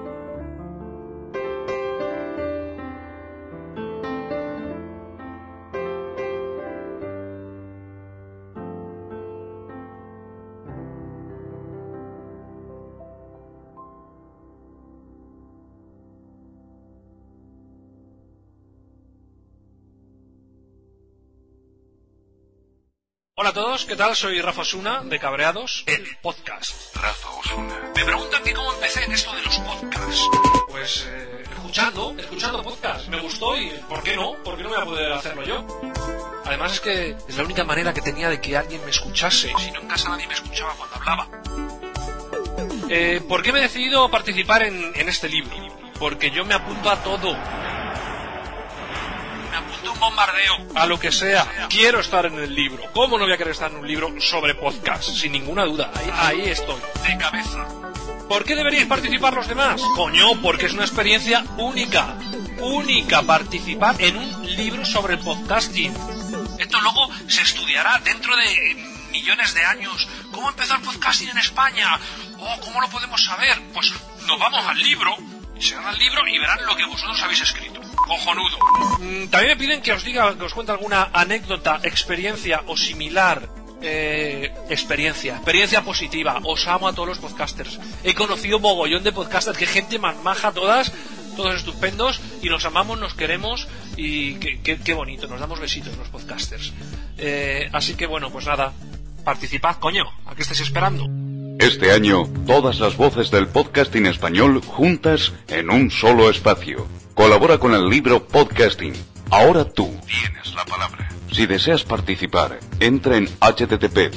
[23.46, 24.16] Hola a todos, ¿qué tal?
[24.16, 26.96] Soy Rafa Osuna de Cabreados, el podcast.
[26.96, 27.80] Rafa Osuna.
[27.96, 30.30] Me preguntan que cómo empecé en esto de los podcasts.
[30.68, 33.08] Pues eh, escuchando, escuchando podcasts.
[33.08, 34.34] Me gustó y ¿por qué no?
[34.44, 35.64] ¿Por qué no voy a poder hacerlo yo?
[36.44, 39.54] Además es que es la única manera que tenía de que alguien me escuchase.
[39.60, 41.28] Si no en casa nadie me escuchaba cuando hablaba.
[42.90, 45.56] Eh, ¿Por qué me he decidido participar en, en este libro?
[46.00, 47.38] Porque yo me apunto a todo
[50.00, 51.68] bombardeo, a lo que sea.
[51.70, 52.84] Quiero estar en el libro.
[52.94, 55.10] ¿Cómo no voy a querer estar en un libro sobre podcast?
[55.10, 55.92] Sin ninguna duda.
[55.96, 57.66] Ahí, ahí estoy, de cabeza.
[58.28, 59.82] ¿Por qué deberíais participar los demás?
[59.96, 62.18] Coño, porque es una experiencia única.
[62.60, 65.94] Única participar en un libro sobre podcasting.
[66.58, 68.76] Esto luego se estudiará dentro de
[69.12, 70.08] millones de años.
[70.32, 72.00] ¿Cómo empezó el podcasting en España?
[72.40, 73.62] Oh, ¿cómo lo podemos saber?
[73.74, 73.94] Pues
[74.26, 75.16] nos vamos al libro,
[75.60, 77.80] se van al libro y verán lo que vosotros habéis escrito.
[77.96, 78.58] Cojonudo.
[79.00, 83.50] Mm, También me piden que os diga, que os cuente alguna anécdota, experiencia o similar.
[83.82, 86.40] eh, experiencia, experiencia positiva.
[86.44, 87.80] Os amo a todos los podcasters.
[88.04, 90.92] He conocido mogollón de podcasters, que gente más maja todas,
[91.36, 96.74] todos estupendos, y nos amamos, nos queremos, y qué, bonito, nos damos besitos los podcasters.
[97.20, 98.74] Eh, así que bueno, pues nada,
[99.24, 101.06] participad, coño, ¿a qué estáis esperando?
[101.60, 106.88] Este año, todas las voces del podcasting español juntas en un solo espacio.
[107.16, 108.94] Colabora con el libro Podcasting.
[109.32, 111.08] Ahora tú tienes la palabra.
[111.32, 114.14] Si deseas participar, entra en http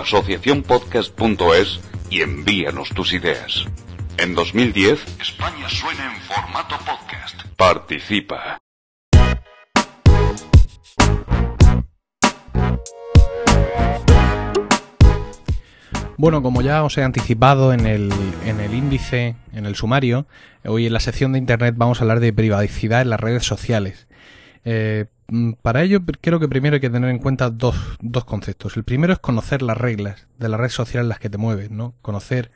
[0.00, 3.64] asociacionpodcast.es y envíanos tus ideas.
[4.16, 7.42] En 2010, España suena en formato podcast.
[7.56, 8.58] Participa.
[16.18, 18.12] Bueno, como ya os he anticipado en el,
[18.44, 20.26] en el índice, en el sumario,
[20.64, 24.08] hoy en la sección de Internet vamos a hablar de privacidad en las redes sociales.
[24.64, 28.76] Eh, mm, para ello creo que primero hay que tener en cuenta dos, dos conceptos.
[28.76, 31.70] El primero es conocer las reglas de la red social en las que te mueves,
[31.70, 31.94] ¿no?
[32.02, 32.50] Conocer,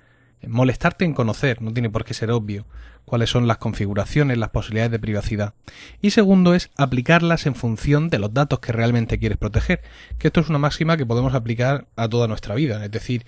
[0.49, 2.67] molestarte en conocer, no tiene por qué ser obvio
[3.05, 5.55] cuáles son las configuraciones, las posibilidades de privacidad.
[6.01, 9.83] Y segundo es aplicarlas en función de los datos que realmente quieres proteger,
[10.19, 13.27] que esto es una máxima que podemos aplicar a toda nuestra vida, es decir,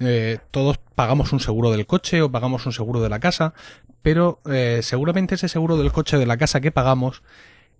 [0.00, 3.54] eh, todos pagamos un seguro del coche o pagamos un seguro de la casa,
[4.02, 7.22] pero eh, seguramente ese seguro del coche o de la casa que pagamos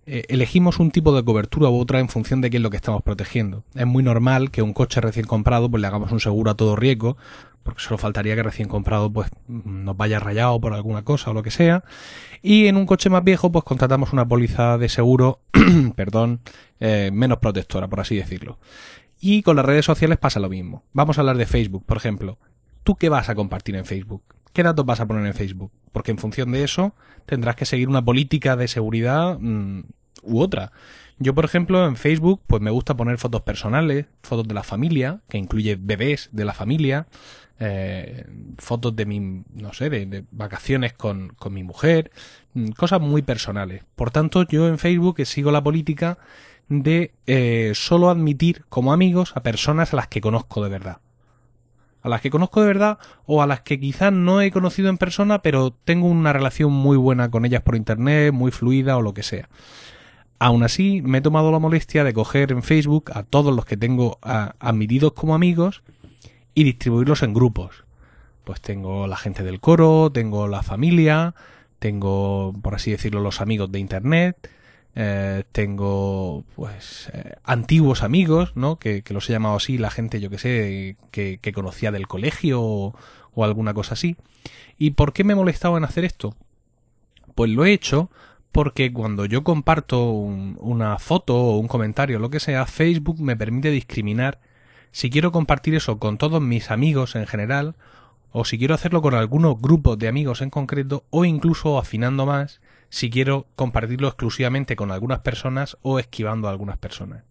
[0.05, 3.01] elegimos un tipo de cobertura u otra en función de qué es lo que estamos
[3.01, 3.63] protegiendo.
[3.73, 6.75] Es muy normal que un coche recién comprado pues le hagamos un seguro a todo
[6.75, 7.17] riesgo,
[7.63, 11.41] porque solo faltaría que recién comprado pues nos vaya rayado por alguna cosa o lo
[11.41, 11.83] que sea.
[12.43, 15.39] Y en un coche más viejo pues contratamos una póliza de seguro,
[15.95, 16.41] perdón,
[16.79, 18.59] eh, menos protectora, por así decirlo.
[19.19, 20.83] Y con las redes sociales pasa lo mismo.
[20.93, 22.37] Vamos a hablar de Facebook, por ejemplo.
[22.83, 24.34] ¿Tú qué vas a compartir en Facebook?
[24.55, 25.73] ¿Qué datos vas a poner en Facebook?
[25.91, 26.95] Porque en función de eso
[27.25, 29.81] tendrás que seguir una política de seguridad mm,
[30.23, 30.71] u otra.
[31.19, 35.19] Yo, por ejemplo, en Facebook, pues me gusta poner fotos personales, fotos de la familia,
[35.27, 37.07] que incluye bebés de la familia,
[37.59, 38.25] eh,
[38.57, 42.11] fotos de mi, no sé, de, de vacaciones con, con mi mujer,
[42.53, 43.83] mm, cosas muy personales.
[43.97, 46.17] Por tanto, yo en Facebook sigo la política
[46.69, 50.99] de eh, solo admitir como amigos a personas a las que conozco de verdad.
[52.05, 54.99] A las que conozco de verdad o a las que quizás no he conocido en
[54.99, 59.15] persona, pero tengo una relación muy buena con ellas por internet, muy fluida o lo
[59.15, 59.49] que sea.
[60.37, 63.75] Aún así, me he tomado la molestia de coger en Facebook a todos los que
[63.75, 65.81] tengo ah, admitidos como amigos
[66.53, 67.85] y distribuirlos en grupos.
[68.43, 71.33] Pues tengo la gente del coro, tengo la familia,
[71.79, 74.47] tengo, por así decirlo, los amigos de internet,
[74.95, 78.77] eh, tengo, pues, eh, antiguos amigos, ¿no?
[78.79, 82.95] Que, los he llamado así, la gente, yo que sé, que, conocía del colegio o,
[83.33, 84.15] o alguna cosa así.
[84.77, 86.35] ¿Y por qué me he molestado en hacer esto?
[87.35, 88.09] Pues lo he hecho
[88.51, 93.35] porque cuando yo comparto un- una foto o un comentario lo que sea, Facebook me
[93.35, 94.39] permite discriminar
[94.91, 97.75] si quiero compartir eso con todos mis amigos en general,
[98.31, 102.61] o si quiero hacerlo con algunos grupos de amigos en concreto, o incluso afinando más,
[102.95, 107.25] si quiero compartirlo exclusivamente con algunas personas o esquivando a algunas personas.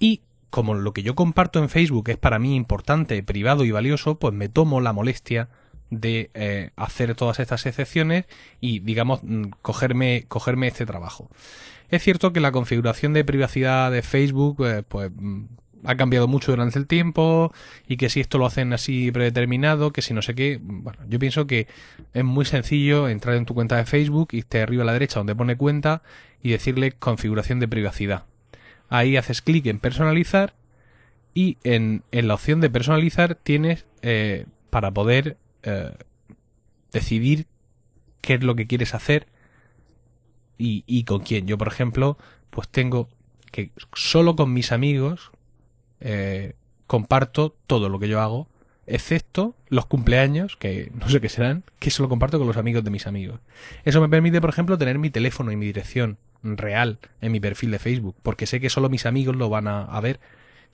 [0.00, 4.18] Y como lo que yo comparto en Facebook es para mí importante, privado y valioso,
[4.18, 5.48] pues me tomo la molestia
[5.90, 8.24] de eh, hacer todas estas excepciones
[8.60, 11.30] y, digamos, mm, cogerme, cogerme este trabajo.
[11.88, 15.44] Es cierto que la configuración de privacidad de Facebook, eh, pues mm,
[15.84, 17.52] ha cambiado mucho durante el tiempo
[17.86, 21.18] y que si esto lo hacen así predeterminado, que si no sé qué, bueno, yo
[21.18, 21.66] pienso que
[22.12, 25.34] es muy sencillo entrar en tu cuenta de Facebook, irte arriba a la derecha donde
[25.34, 26.02] pone cuenta
[26.42, 28.24] y decirle configuración de privacidad.
[28.88, 30.54] Ahí haces clic en personalizar
[31.32, 35.92] y en, en, la opción de personalizar tienes eh, para poder eh,
[36.92, 37.46] decidir
[38.20, 39.28] qué es lo que quieres hacer
[40.58, 41.46] y, y con quién.
[41.46, 42.18] Yo, por ejemplo,
[42.50, 43.08] pues tengo
[43.52, 45.30] que solo con mis amigos
[46.00, 46.54] eh,
[46.86, 48.48] comparto todo lo que yo hago,
[48.86, 52.90] excepto los cumpleaños, que no sé qué serán, que solo comparto con los amigos de
[52.90, 53.40] mis amigos.
[53.84, 57.70] Eso me permite, por ejemplo, tener mi teléfono y mi dirección real en mi perfil
[57.70, 60.20] de Facebook, porque sé que solo mis amigos lo van a, a ver.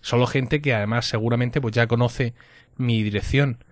[0.01, 2.35] Solo gente que además seguramente pues ya conoce
[2.77, 3.65] mi dirección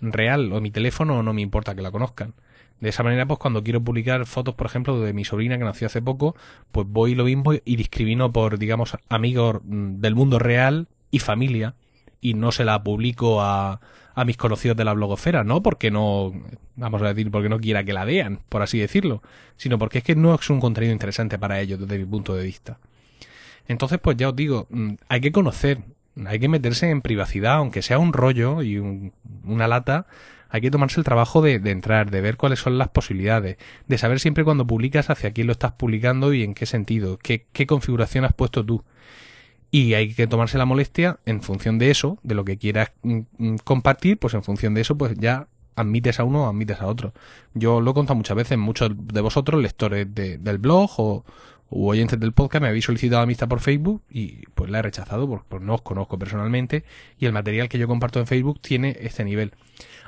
[0.00, 2.34] real o mi teléfono o no me importa que la conozcan.
[2.80, 5.86] De esa manera, pues cuando quiero publicar fotos, por ejemplo, de mi sobrina que nació
[5.86, 6.34] hace poco,
[6.72, 11.74] pues voy lo mismo y discrimino por, digamos, amigos mm, del mundo real y familia
[12.20, 13.80] y no se la publico a,
[14.14, 16.32] a mis conocidos de la blogosfera, no porque no,
[16.76, 19.22] vamos a decir, porque no quiera que la vean, por así decirlo,
[19.56, 22.44] sino porque es que no es un contenido interesante para ellos desde mi punto de
[22.44, 22.78] vista.
[23.68, 25.78] Entonces, pues ya os digo, mm, hay que conocer,
[26.26, 29.12] hay que meterse en privacidad, aunque sea un rollo y
[29.44, 30.06] una lata,
[30.48, 33.56] hay que tomarse el trabajo de, de, entrar, de ver cuáles son las posibilidades,
[33.86, 37.46] de saber siempre cuando publicas hacia quién lo estás publicando y en qué sentido, qué,
[37.52, 38.84] qué configuración has puesto tú
[39.70, 43.20] y hay que tomarse la molestia en función de eso, de lo que quieras mm,
[43.38, 45.46] mm, compartir, pues en función de eso, pues ya
[45.76, 47.12] admites a uno o admites a otro.
[47.54, 51.24] Yo lo he contado muchas veces, muchos de vosotros, lectores del blog o,
[51.70, 55.64] oyentes del podcast, me habéis solicitado amistad por Facebook y pues la he rechazado porque
[55.64, 56.84] no os conozco personalmente
[57.16, 59.52] y el material que yo comparto en Facebook tiene este nivel.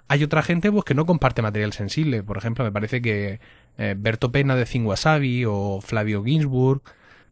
[0.09, 3.39] Hay otra gente pues que no comparte material sensible, por ejemplo, me parece que
[3.79, 6.83] eh, Berto Pena de Zing Wasabi o Flavio Ginsburg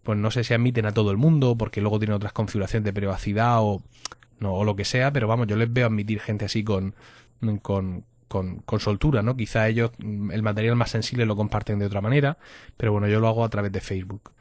[0.02, 2.92] pues no sé si admiten a todo el mundo porque luego tienen otras configuraciones de
[2.92, 3.82] privacidad o,
[4.38, 6.94] no, o lo que sea, pero vamos, yo les veo admitir gente así con,
[7.62, 9.36] con, con, con, soltura, ¿no?
[9.36, 12.38] Quizá ellos mm, el material más sensible lo comparten de otra manera,
[12.76, 14.32] pero bueno, yo lo hago a través de Facebook.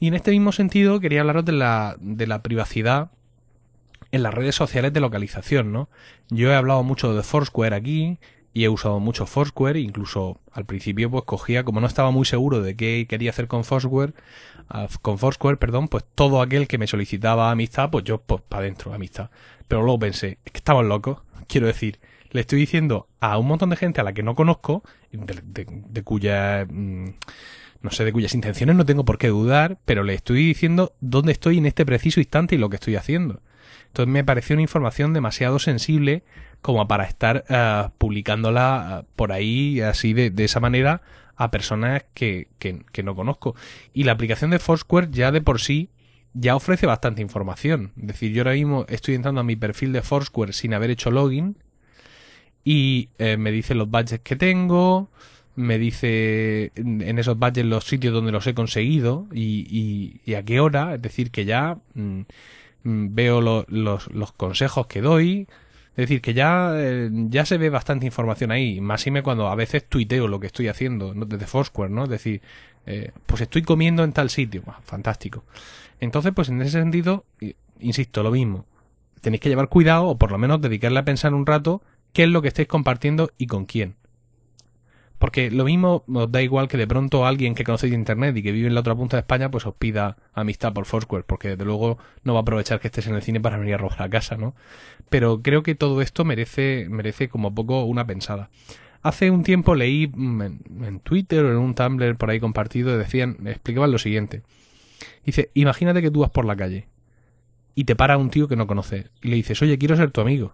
[0.00, 3.10] Y en este mismo sentido quería hablaros de la, de la privacidad
[4.12, 5.88] en las redes sociales de localización, ¿no?
[6.30, 8.18] Yo he hablado mucho de Foursquare aquí,
[8.58, 12.60] y he usado mucho Foursquare, incluso al principio pues cogía, como no estaba muy seguro
[12.60, 14.14] de qué quería hacer con Foursquare,
[15.00, 18.92] con Foursquare, perdón, pues todo aquel que me solicitaba amistad, pues yo pues para adentro,
[18.92, 19.30] amistad.
[19.68, 22.00] Pero luego pensé, es que estamos locos, quiero decir,
[22.32, 24.82] le estoy diciendo a un montón de gente a la que no conozco,
[25.12, 26.66] de, de, cuya...
[26.68, 27.10] Mm,
[27.80, 31.30] no sé de cuyas intenciones no tengo por qué dudar, pero le estoy diciendo dónde
[31.30, 33.40] estoy en este preciso instante y lo que estoy haciendo.
[33.86, 36.24] Entonces me pareció una información demasiado sensible
[36.62, 41.02] como para estar uh, publicándola eh, por ahí así de, esa manera
[41.36, 43.54] a personas que, que, no conozco.
[43.92, 45.90] Y la aplicación de Foursquare ya de por sí
[46.34, 47.92] ya ofrece bastante información.
[47.96, 51.10] Es decir, yo ahora mismo estoy entrando a mi perfil de Foursquare sin haber hecho
[51.10, 51.56] login
[52.64, 55.10] y eh, me dice los badges que tengo,
[55.54, 60.44] me dice en esos badges los sitios donde los he conseguido y, y, y a
[60.44, 60.94] qué hora.
[60.94, 62.20] Es decir, que ya mm,
[62.82, 65.46] mm veo lo, los, los consejos que doy,
[65.98, 69.48] es decir, que ya, eh, ya se ve bastante información ahí, más y me cuando
[69.48, 72.04] a veces tuiteo lo que estoy haciendo, desde Foursquare, ¿no?
[72.04, 72.40] Es decir,
[72.86, 75.42] eh, pues estoy comiendo en tal sitio, fantástico.
[75.98, 77.24] Entonces, pues en ese sentido,
[77.80, 78.64] insisto, lo mismo.
[79.22, 81.82] Tenéis que llevar cuidado o por lo menos dedicarle a pensar un rato
[82.12, 83.96] qué es lo que estáis compartiendo y con quién.
[85.18, 88.42] Porque lo mismo os da igual que de pronto alguien que conocéis de internet y
[88.42, 91.50] que vive en la otra punta de España, pues os pida amistad por Foursquare, porque
[91.50, 94.02] desde luego no va a aprovechar que estés en el cine para venir a robar
[94.02, 94.54] a casa, ¿no?
[95.10, 98.50] Pero creo que todo esto merece, merece como poco una pensada.
[99.02, 102.96] Hace un tiempo leí mm, en, en Twitter o en un Tumblr por ahí compartido,
[102.96, 104.42] decían, explicaban lo siguiente.
[105.24, 106.88] Dice, imagínate que tú vas por la calle
[107.74, 110.20] y te para un tío que no conoces y le dices, oye, quiero ser tu
[110.20, 110.52] amigo.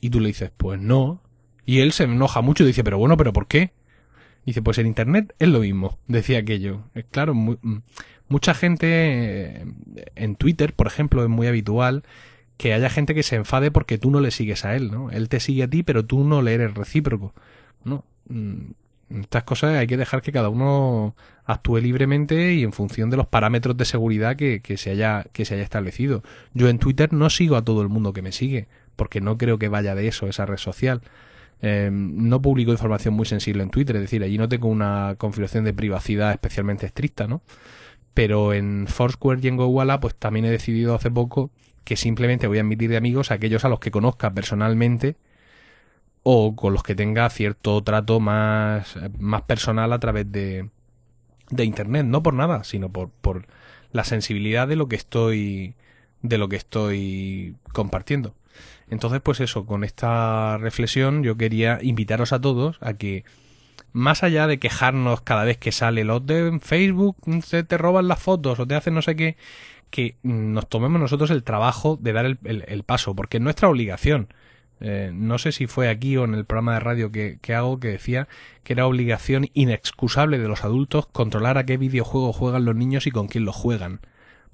[0.00, 1.22] Y tú le dices, pues no,
[1.68, 3.72] y él se enoja mucho y dice, pero bueno, ¿pero por qué?
[4.46, 6.80] Dice, pues en Internet es lo mismo, decía aquello.
[7.10, 7.80] Claro, muy, mm,
[8.28, 9.66] mucha gente eh,
[10.14, 12.04] en Twitter, por ejemplo, es muy habitual
[12.56, 15.10] que haya gente que se enfade porque tú no le sigues a él, ¿no?
[15.10, 17.34] Él te sigue a ti, pero tú no le eres recíproco,
[17.84, 18.02] ¿no?
[18.30, 18.70] Mm,
[19.20, 23.26] Estas cosas hay que dejar que cada uno actúe libremente y en función de los
[23.26, 26.22] parámetros de seguridad que, que, se haya, que se haya establecido.
[26.54, 29.58] Yo en Twitter no sigo a todo el mundo que me sigue, porque no creo
[29.58, 31.02] que vaya de eso esa red social.
[31.60, 35.64] Eh, no publico información muy sensible en Twitter, es decir, allí no tengo una configuración
[35.64, 37.42] de privacidad especialmente estricta, ¿no?
[38.14, 41.50] Pero en Foursquare y en GoWalla, pues también he decidido hace poco
[41.84, 45.16] que simplemente voy a admitir de amigos a aquellos a los que conozca personalmente
[46.22, 50.68] o con los que tenga cierto trato más, más personal a través de,
[51.50, 53.46] de internet, no por nada, sino por, por
[53.92, 55.74] la sensibilidad de lo que estoy
[56.22, 58.34] de lo que estoy compartiendo.
[58.90, 63.24] Entonces, pues eso, con esta reflexión yo quería invitaros a todos a que
[63.92, 68.20] más allá de quejarnos cada vez que sale los de Facebook se te roban las
[68.20, 69.36] fotos o te hacen no sé qué,
[69.90, 74.32] que nos tomemos nosotros el trabajo de dar el, paso, porque es nuestra obligación.
[74.80, 77.88] Eh, no sé si fue aquí o en el programa de radio que, hago que
[77.88, 78.28] decía
[78.62, 83.10] que era obligación inexcusable de los adultos controlar a qué videojuego juegan los niños y
[83.10, 84.00] con quién lo juegan.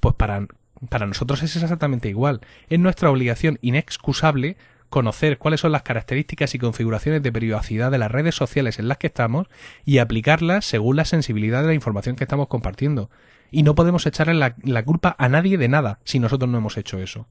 [0.00, 0.46] Pues para,
[0.88, 2.40] para nosotros es exactamente igual.
[2.68, 4.56] Es nuestra obligación inexcusable
[4.94, 8.98] conocer cuáles son las características y configuraciones de privacidad de las redes sociales en las
[8.98, 9.48] que estamos
[9.84, 13.10] y aplicarlas según la sensibilidad de la información que estamos compartiendo.
[13.50, 16.98] Y no podemos echarle la, culpa a nadie de nada si nosotros no hemos hecho
[16.98, 17.26] eso.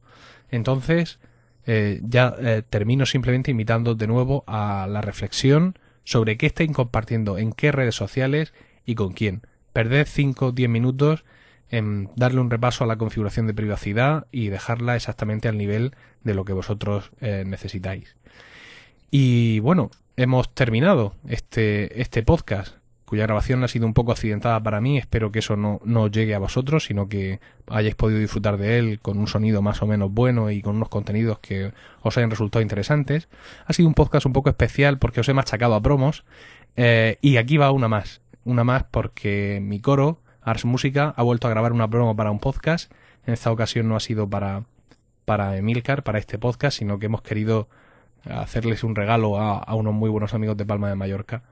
[0.52, 1.20] Entonces,
[1.66, 7.38] eh, ya eh, termino simplemente invitando de nuevo a la reflexión sobre qué estáis compartiendo,
[7.38, 8.54] en qué redes sociales
[8.86, 9.42] y con quién.
[9.72, 11.24] Perded 5 o 10 minutos
[11.74, 16.36] en darle un repaso a la configuración de privacidad y dejarla exactamente al nivel de
[16.36, 18.16] lo que vosotros eh, necesitáis.
[19.10, 24.82] Y bueno, hemos terminado este, este podcast cuya grabación ha sido un poco accidentada para
[24.82, 25.00] mí.
[25.00, 29.00] Espero que eso no, no llegue a vosotros, sino que hayáis podido disfrutar de él
[29.00, 32.62] con un sonido más o menos bueno y con unos contenidos que os hayan resultado
[32.62, 33.30] interesantes.
[33.66, 36.24] Ha sido un podcast un poco especial porque os he machacado a promos.
[36.76, 38.22] Eh, y aquí va una más.
[38.46, 42.40] Una más porque mi coro, Ars Música, ha vuelto a grabar una promo para un
[42.40, 42.92] podcast.
[43.26, 44.64] En esta ocasión no ha sido para,
[45.26, 47.68] para Emilcar, para este podcast, sino que hemos querido
[48.30, 51.44] hacerles un regalo a, unos muy buenos amigos de Palma de Mallorca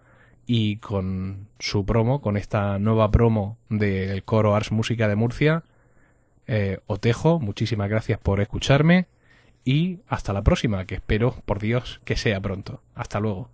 [0.45, 5.63] y con su promo, con esta nueva promo del coro Ars Música de Murcia,
[6.47, 7.39] eh, os dejo.
[7.39, 9.07] Muchísimas gracias por escucharme
[9.63, 12.81] y hasta la próxima, que espero, por Dios, que sea pronto.
[12.95, 13.49] Hasta luego.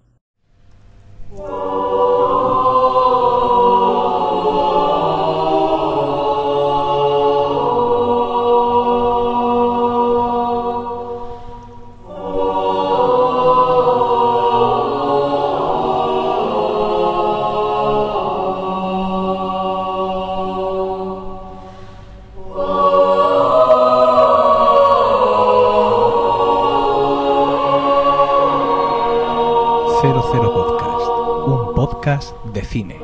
[32.72, 32.99] Cine.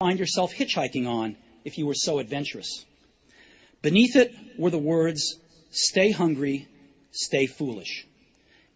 [0.00, 2.84] Find yourself hitchhiking on if you were so adventurous.
[3.82, 5.38] Beneath it were the words,
[5.70, 6.66] Stay hungry,
[7.10, 8.06] stay foolish.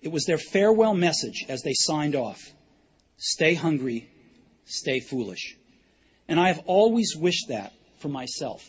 [0.02, 2.52] It was their farewell message as they signed off.
[3.16, 4.10] Stay hungry,
[4.66, 5.56] stay foolish.
[6.28, 8.68] And I have always wished that for myself.